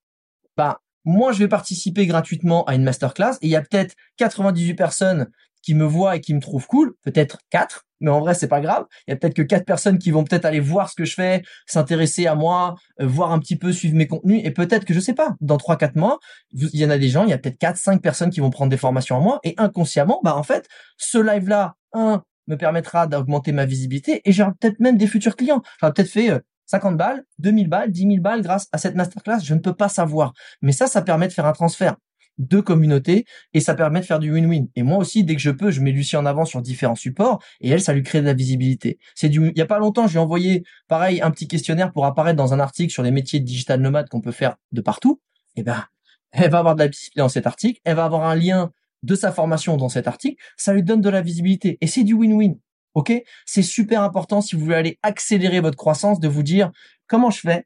bah 0.57 0.81
moi 1.05 1.31
je 1.31 1.39
vais 1.39 1.47
participer 1.47 2.05
gratuitement 2.05 2.65
à 2.65 2.75
une 2.75 2.83
masterclass 2.83 3.35
et 3.41 3.47
il 3.47 3.49
y 3.49 3.55
a 3.55 3.61
peut-être 3.61 3.95
98 4.17 4.73
personnes 4.73 5.31
qui 5.61 5.73
me 5.73 5.85
voient 5.85 6.17
et 6.17 6.21
qui 6.21 6.33
me 6.33 6.41
trouvent 6.41 6.67
cool, 6.67 6.95
peut-être 7.01 7.39
4, 7.49 7.85
mais 8.03 8.11
en 8.11 8.19
vrai 8.19 8.35
c'est 8.35 8.47
pas 8.47 8.61
grave. 8.61 8.85
Il 9.07 9.11
y 9.11 9.13
a 9.13 9.17
peut-être 9.17 9.33
que 9.33 9.41
quatre 9.41 9.65
personnes 9.65 9.97
qui 9.97 10.11
vont 10.11 10.23
peut-être 10.23 10.45
aller 10.45 10.59
voir 10.59 10.89
ce 10.89 10.95
que 10.95 11.05
je 11.05 11.15
fais, 11.15 11.41
s'intéresser 11.65 12.27
à 12.27 12.35
moi, 12.35 12.75
euh, 13.01 13.07
voir 13.07 13.31
un 13.31 13.39
petit 13.39 13.55
peu, 13.55 13.71
suivre 13.71 13.95
mes 13.95 14.05
contenus, 14.05 14.41
et 14.43 14.51
peut-être 14.51 14.85
que 14.85 14.93
je 14.93 14.99
sais 14.99 15.13
pas, 15.13 15.35
dans 15.41 15.57
trois 15.57 15.77
quatre 15.77 15.95
mois, 15.95 16.19
il 16.51 16.79
y 16.79 16.85
en 16.85 16.89
a 16.91 16.97
des 16.97 17.09
gens, 17.09 17.23
il 17.23 17.29
y 17.29 17.33
a 17.33 17.37
peut-être 17.37 17.57
quatre 17.57 17.77
cinq 17.77 18.01
personnes 18.01 18.29
qui 18.29 18.41
vont 18.41 18.51
prendre 18.51 18.69
des 18.69 18.77
formations 18.77 19.17
à 19.17 19.19
moi, 19.19 19.39
et 19.43 19.55
inconsciemment, 19.57 20.19
bah 20.23 20.35
en 20.35 20.43
fait, 20.43 20.67
ce 20.97 21.17
live 21.17 21.47
là, 21.47 21.75
un 21.93 22.23
me 22.47 22.57
permettra 22.57 23.07
d'augmenter 23.07 23.53
ma 23.53 23.65
visibilité, 23.65 24.21
et 24.25 24.31
j'aurai 24.33 24.51
peut-être 24.59 24.79
même 24.79 24.97
des 24.97 25.07
futurs 25.07 25.35
clients. 25.37 25.61
J'aurai 25.79 25.93
peut-être 25.93 26.09
fait 26.09 26.29
50 26.65 26.93
euh, 26.93 26.97
balles, 26.97 27.23
2000 27.39 27.69
balles, 27.69 27.91
10 27.91 28.01
000 28.01 28.15
balles 28.19 28.41
grâce 28.41 28.67
à 28.73 28.77
cette 28.77 28.95
masterclass, 28.95 29.39
je 29.43 29.53
ne 29.53 29.59
peux 29.59 29.73
pas 29.73 29.89
savoir. 29.89 30.33
Mais 30.61 30.73
ça, 30.73 30.87
ça 30.87 31.01
permet 31.01 31.27
de 31.27 31.33
faire 31.33 31.45
un 31.45 31.53
transfert 31.53 31.95
de 32.37 32.59
communauté 32.59 33.25
et 33.53 33.59
ça 33.59 33.75
permet 33.75 34.01
de 34.01 34.05
faire 34.05 34.19
du 34.19 34.31
win-win. 34.33 34.67
Et 34.75 34.83
moi 34.83 34.97
aussi, 34.97 35.23
dès 35.23 35.35
que 35.35 35.41
je 35.41 35.51
peux, 35.51 35.71
je 35.71 35.81
mets 35.81 35.91
Lucie 35.91 36.17
en 36.17 36.25
avant 36.25 36.45
sur 36.45 36.61
différents 36.61 36.95
supports 36.95 37.43
et 37.61 37.69
elle, 37.69 37.81
ça 37.81 37.93
lui 37.93 38.03
crée 38.03 38.21
de 38.21 38.25
la 38.25 38.33
visibilité. 38.33 38.97
C'est 39.15 39.29
du, 39.29 39.49
il 39.49 39.57
y 39.57 39.61
a 39.61 39.65
pas 39.65 39.79
longtemps, 39.79 40.07
je 40.07 40.13
lui 40.13 40.17
ai 40.17 40.21
envoyé, 40.21 40.63
pareil, 40.87 41.21
un 41.21 41.31
petit 41.31 41.47
questionnaire 41.47 41.91
pour 41.91 42.05
apparaître 42.05 42.37
dans 42.37 42.53
un 42.53 42.59
article 42.59 42.91
sur 42.91 43.03
les 43.03 43.11
métiers 43.11 43.39
de 43.39 43.45
digital 43.45 43.79
nomade 43.79 44.09
qu'on 44.09 44.21
peut 44.21 44.31
faire 44.31 44.55
de 44.71 44.81
partout. 44.81 45.21
Et 45.55 45.61
eh 45.61 45.63
ben, 45.63 45.85
elle 46.31 46.49
va 46.49 46.59
avoir 46.59 46.75
de 46.75 46.79
la 46.79 46.87
visibilité 46.87 47.19
dans 47.19 47.29
cet 47.29 47.45
article, 47.45 47.79
elle 47.83 47.95
va 47.95 48.05
avoir 48.05 48.23
un 48.23 48.35
lien 48.35 48.71
de 49.03 49.15
sa 49.15 49.31
formation 49.31 49.77
dans 49.77 49.89
cet 49.89 50.07
article, 50.07 50.41
ça 50.57 50.73
lui 50.73 50.81
donne 50.81 51.01
de 51.01 51.09
la 51.09 51.21
visibilité 51.21 51.77
et 51.81 51.87
c'est 51.87 52.03
du 52.03 52.15
win-win. 52.15 52.57
Ok, 52.95 53.11
c'est 53.45 53.63
super 53.63 54.01
important 54.01 54.41
si 54.41 54.55
vous 54.55 54.63
voulez 54.63 54.75
aller 54.75 54.99
accélérer 55.03 55.59
votre 55.59 55.77
croissance 55.77 56.19
de 56.19 56.27
vous 56.27 56.43
dire 56.43 56.71
comment 57.07 57.31
je 57.31 57.39
fais 57.39 57.65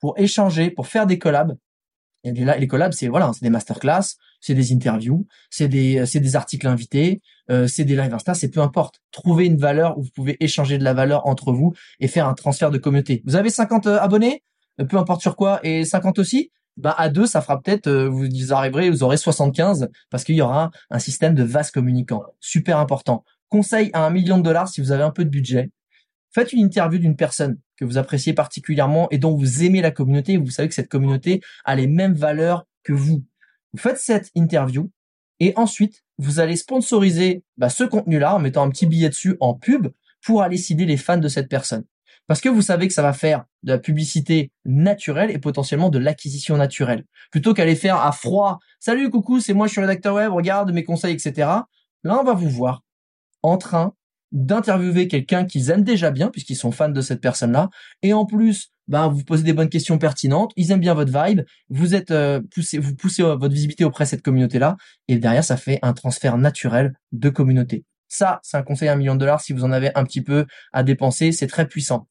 pour 0.00 0.18
échanger, 0.18 0.70
pour 0.70 0.88
faire 0.88 1.06
des 1.06 1.18
collabs 1.18 1.56
et 2.24 2.32
les 2.32 2.66
collabs, 2.66 2.92
c'est 2.92 3.08
voilà, 3.08 3.30
c'est 3.34 3.42
des 3.42 3.50
masterclass, 3.50 4.16
c'est 4.40 4.54
des 4.54 4.72
interviews, 4.72 5.26
c'est 5.50 5.68
des 5.68 6.06
c'est 6.06 6.20
des 6.20 6.36
articles 6.36 6.66
invités, 6.66 7.20
euh, 7.50 7.66
c'est 7.66 7.84
des 7.84 7.96
live 7.96 8.12
Insta, 8.14 8.34
c'est 8.34 8.48
peu 8.48 8.60
importe. 8.60 9.00
Trouvez 9.10 9.46
une 9.46 9.58
valeur 9.58 9.98
où 9.98 10.02
vous 10.02 10.10
pouvez 10.14 10.36
échanger 10.42 10.78
de 10.78 10.84
la 10.84 10.94
valeur 10.94 11.26
entre 11.26 11.52
vous 11.52 11.74
et 12.00 12.08
faire 12.08 12.26
un 12.26 12.34
transfert 12.34 12.70
de 12.70 12.78
communauté. 12.78 13.22
Vous 13.26 13.36
avez 13.36 13.50
50 13.50 13.86
euh, 13.86 13.98
abonnés, 13.98 14.42
euh, 14.80 14.84
peu 14.84 14.96
importe 14.96 15.20
sur 15.20 15.36
quoi, 15.36 15.60
et 15.62 15.84
50 15.84 16.18
aussi? 16.18 16.50
Bah 16.76 16.94
à 16.98 17.08
deux, 17.08 17.26
ça 17.26 17.40
fera 17.40 17.60
peut-être 17.60 17.88
vous 17.88 18.52
arriverez, 18.52 18.90
vous 18.90 19.04
aurez 19.04 19.16
75 19.16 19.90
parce 20.10 20.24
qu'il 20.24 20.34
y 20.34 20.42
aura 20.42 20.72
un 20.90 20.98
système 20.98 21.34
de 21.34 21.44
vaste 21.44 21.72
communicants. 21.72 22.24
Super 22.40 22.78
important. 22.78 23.22
Conseil 23.48 23.90
à 23.92 24.04
un 24.04 24.10
million 24.10 24.38
de 24.38 24.42
dollars 24.42 24.68
si 24.68 24.80
vous 24.80 24.90
avez 24.90 25.04
un 25.04 25.12
peu 25.12 25.24
de 25.24 25.30
budget. 25.30 25.70
Faites 26.34 26.52
une 26.52 26.60
interview 26.60 26.98
d'une 26.98 27.14
personne 27.14 27.58
que 27.76 27.84
vous 27.84 27.96
appréciez 27.96 28.32
particulièrement 28.32 29.08
et 29.10 29.18
dont 29.18 29.36
vous 29.36 29.62
aimez 29.62 29.80
la 29.80 29.92
communauté 29.92 30.36
vous 30.36 30.50
savez 30.50 30.68
que 30.68 30.74
cette 30.74 30.88
communauté 30.88 31.40
a 31.64 31.76
les 31.76 31.86
mêmes 31.86 32.14
valeurs 32.14 32.66
que 32.82 32.92
vous. 32.92 33.24
Vous 33.72 33.78
faites 33.78 33.98
cette 33.98 34.30
interview 34.34 34.90
et 35.38 35.52
ensuite 35.56 36.02
vous 36.18 36.40
allez 36.40 36.56
sponsoriser 36.56 37.44
bah, 37.56 37.68
ce 37.68 37.84
contenu-là 37.84 38.34
en 38.34 38.40
mettant 38.40 38.64
un 38.64 38.70
petit 38.70 38.86
billet 38.86 39.08
dessus 39.08 39.36
en 39.38 39.54
pub 39.54 39.88
pour 40.24 40.42
aller 40.42 40.56
cibler 40.56 40.86
les 40.86 40.96
fans 40.96 41.18
de 41.18 41.28
cette 41.28 41.48
personne. 41.48 41.84
Parce 42.26 42.40
que 42.40 42.48
vous 42.48 42.62
savez 42.62 42.88
que 42.88 42.94
ça 42.94 43.02
va 43.02 43.12
faire 43.12 43.44
de 43.62 43.72
la 43.72 43.78
publicité 43.78 44.50
naturelle 44.64 45.30
et 45.30 45.38
potentiellement 45.38 45.90
de 45.90 45.98
l'acquisition 45.98 46.56
naturelle. 46.56 47.04
Plutôt 47.30 47.54
qu'aller 47.54 47.76
faire 47.76 47.96
à 47.96 48.12
froid, 48.12 48.58
salut, 48.80 49.10
coucou, 49.10 49.40
c'est 49.40 49.52
moi, 49.52 49.66
je 49.66 49.72
suis 49.72 49.80
rédacteur 49.80 50.14
web, 50.14 50.32
regarde 50.32 50.72
mes 50.72 50.84
conseils, 50.84 51.14
etc. 51.14 51.34
Là, 52.02 52.18
on 52.20 52.24
va 52.24 52.32
vous 52.32 52.48
voir 52.48 52.82
en 53.42 53.58
train 53.58 53.94
d'interviewer 54.34 55.08
quelqu'un 55.08 55.46
qu'ils 55.46 55.70
aiment 55.70 55.84
déjà 55.84 56.10
bien 56.10 56.28
puisqu'ils 56.28 56.56
sont 56.56 56.72
fans 56.72 56.90
de 56.90 57.00
cette 57.00 57.20
personne-là 57.20 57.70
et 58.02 58.12
en 58.12 58.26
plus 58.26 58.72
ben 58.88 59.08
vous 59.08 59.24
posez 59.24 59.44
des 59.44 59.54
bonnes 59.54 59.70
questions 59.70 59.96
pertinentes, 59.96 60.52
ils 60.56 60.70
aiment 60.70 60.80
bien 60.80 60.92
votre 60.92 61.12
vibe, 61.12 61.42
vous 61.70 61.94
êtes 61.94 62.10
euh, 62.10 62.40
poussé, 62.52 62.78
vous 62.78 62.94
poussez 62.94 63.22
votre 63.22 63.48
visibilité 63.48 63.84
auprès 63.84 64.04
de 64.04 64.10
cette 64.10 64.22
communauté-là 64.22 64.76
et 65.08 65.16
derrière 65.16 65.44
ça 65.44 65.56
fait 65.56 65.78
un 65.80 65.94
transfert 65.94 66.36
naturel 66.36 66.92
de 67.12 67.30
communauté. 67.30 67.84
Ça, 68.08 68.40
c'est 68.42 68.56
un 68.56 68.62
conseil 68.62 68.88
à 68.88 68.92
un 68.92 68.96
million 68.96 69.14
de 69.14 69.20
dollars 69.20 69.40
si 69.40 69.52
vous 69.52 69.64
en 69.64 69.72
avez 69.72 69.90
un 69.94 70.04
petit 70.04 70.20
peu 70.20 70.46
à 70.72 70.82
dépenser, 70.82 71.32
c'est 71.32 71.46
très 71.46 71.66
puissant. 71.66 72.08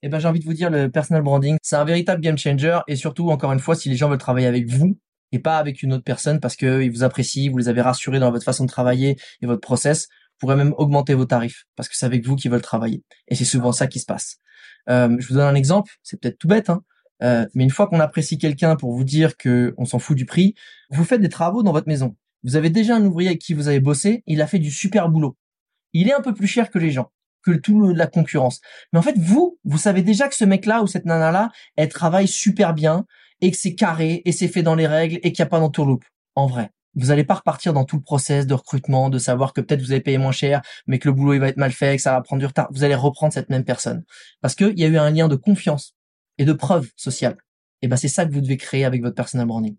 Et 0.00 0.06
eh 0.06 0.08
ben 0.08 0.20
j'ai 0.20 0.28
envie 0.28 0.38
de 0.38 0.44
vous 0.44 0.54
dire 0.54 0.70
le 0.70 0.88
personal 0.88 1.22
branding, 1.22 1.56
c'est 1.60 1.76
un 1.76 1.84
véritable 1.84 2.22
game 2.22 2.38
changer 2.38 2.78
et 2.86 2.94
surtout 2.94 3.30
encore 3.30 3.52
une 3.52 3.58
fois 3.58 3.74
si 3.74 3.88
les 3.88 3.96
gens 3.96 4.08
veulent 4.08 4.16
travailler 4.16 4.46
avec 4.46 4.68
vous 4.68 4.96
et 5.32 5.40
pas 5.40 5.58
avec 5.58 5.82
une 5.82 5.92
autre 5.92 6.04
personne 6.04 6.38
parce 6.38 6.54
qu'ils 6.54 6.90
vous 6.90 7.02
apprécient, 7.02 7.50
vous 7.50 7.58
les 7.58 7.68
avez 7.68 7.80
rassurés 7.80 8.20
dans 8.20 8.30
votre 8.30 8.44
façon 8.44 8.64
de 8.64 8.70
travailler 8.70 9.16
et 9.42 9.46
votre 9.46 9.60
process, 9.60 10.08
pourrait 10.38 10.56
même 10.56 10.74
augmenter 10.78 11.14
vos 11.14 11.24
tarifs 11.24 11.64
parce 11.76 11.88
que 11.88 11.96
c'est 11.96 12.06
avec 12.06 12.24
vous 12.26 12.36
qu'ils 12.36 12.50
veulent 12.50 12.62
travailler. 12.62 13.02
Et 13.28 13.34
c'est 13.34 13.44
souvent 13.44 13.72
ça 13.72 13.86
qui 13.86 14.00
se 14.00 14.06
passe. 14.06 14.38
Euh, 14.88 15.14
je 15.18 15.28
vous 15.28 15.34
donne 15.34 15.48
un 15.48 15.54
exemple, 15.54 15.92
c'est 16.02 16.20
peut-être 16.20 16.38
tout 16.38 16.48
bête, 16.48 16.70
hein, 16.70 16.82
euh, 17.22 17.46
mais 17.54 17.64
une 17.64 17.70
fois 17.70 17.88
qu'on 17.88 18.00
apprécie 18.00 18.38
quelqu'un 18.38 18.76
pour 18.76 18.92
vous 18.92 19.04
dire 19.04 19.36
que 19.36 19.74
on 19.76 19.84
s'en 19.84 19.98
fout 19.98 20.16
du 20.16 20.24
prix, 20.24 20.54
vous 20.90 21.04
faites 21.04 21.20
des 21.20 21.28
travaux 21.28 21.62
dans 21.62 21.72
votre 21.72 21.88
maison. 21.88 22.16
Vous 22.44 22.56
avez 22.56 22.70
déjà 22.70 22.96
un 22.96 23.04
ouvrier 23.04 23.30
avec 23.30 23.40
qui 23.40 23.54
vous 23.54 23.68
avez 23.68 23.80
bossé, 23.80 24.22
il 24.26 24.40
a 24.40 24.46
fait 24.46 24.58
du 24.58 24.70
super 24.70 25.08
boulot. 25.08 25.36
Il 25.92 26.08
est 26.08 26.14
un 26.14 26.20
peu 26.20 26.32
plus 26.32 26.46
cher 26.46 26.70
que 26.70 26.78
les 26.78 26.90
gens, 26.90 27.10
que 27.42 27.52
tout 27.52 27.92
la 27.92 28.06
concurrence. 28.06 28.60
Mais 28.92 28.98
en 28.98 29.02
fait, 29.02 29.18
vous, 29.18 29.58
vous 29.64 29.78
savez 29.78 30.02
déjà 30.02 30.28
que 30.28 30.36
ce 30.36 30.44
mec-là 30.44 30.82
ou 30.82 30.86
cette 30.86 31.04
nana-là, 31.04 31.50
elle 31.76 31.88
travaille 31.88 32.28
super 32.28 32.74
bien 32.74 33.04
et 33.40 33.50
que 33.50 33.56
c'est 33.56 33.74
carré 33.74 34.22
et 34.24 34.32
c'est 34.32 34.48
fait 34.48 34.62
dans 34.62 34.74
les 34.74 34.86
règles 34.86 35.18
et 35.22 35.32
qu'il 35.32 35.42
n'y 35.42 35.48
a 35.48 35.50
pas 35.50 35.60
d'entourloupe. 35.60 36.04
En 36.34 36.46
vrai 36.46 36.70
vous 36.94 37.06
n'allez 37.06 37.24
pas 37.24 37.34
repartir 37.34 37.72
dans 37.72 37.84
tout 37.84 37.96
le 37.96 38.02
process 38.02 38.46
de 38.46 38.54
recrutement, 38.54 39.10
de 39.10 39.18
savoir 39.18 39.52
que 39.52 39.60
peut-être 39.60 39.80
vous 39.80 39.92
avez 39.92 40.00
payé 40.00 40.18
moins 40.18 40.32
cher, 40.32 40.62
mais 40.86 40.98
que 40.98 41.08
le 41.08 41.14
boulot 41.14 41.34
il 41.34 41.40
va 41.40 41.48
être 41.48 41.56
mal 41.56 41.72
fait, 41.72 41.96
que 41.96 42.02
ça 42.02 42.12
va 42.12 42.20
prendre 42.22 42.40
du 42.40 42.46
retard. 42.46 42.68
Vous 42.72 42.84
allez 42.84 42.94
reprendre 42.94 43.32
cette 43.32 43.50
même 43.50 43.64
personne 43.64 44.04
parce 44.40 44.54
qu'il 44.54 44.78
y 44.78 44.84
a 44.84 44.88
eu 44.88 44.96
un 44.96 45.10
lien 45.10 45.28
de 45.28 45.36
confiance 45.36 45.94
et 46.38 46.44
de 46.44 46.52
preuve 46.52 46.90
sociale. 46.96 47.36
Et 47.82 47.88
ben 47.88 47.96
c'est 47.96 48.08
ça 48.08 48.26
que 48.26 48.32
vous 48.32 48.40
devez 48.40 48.56
créer 48.56 48.84
avec 48.84 49.02
votre 49.02 49.14
personal 49.14 49.46
branding. 49.46 49.76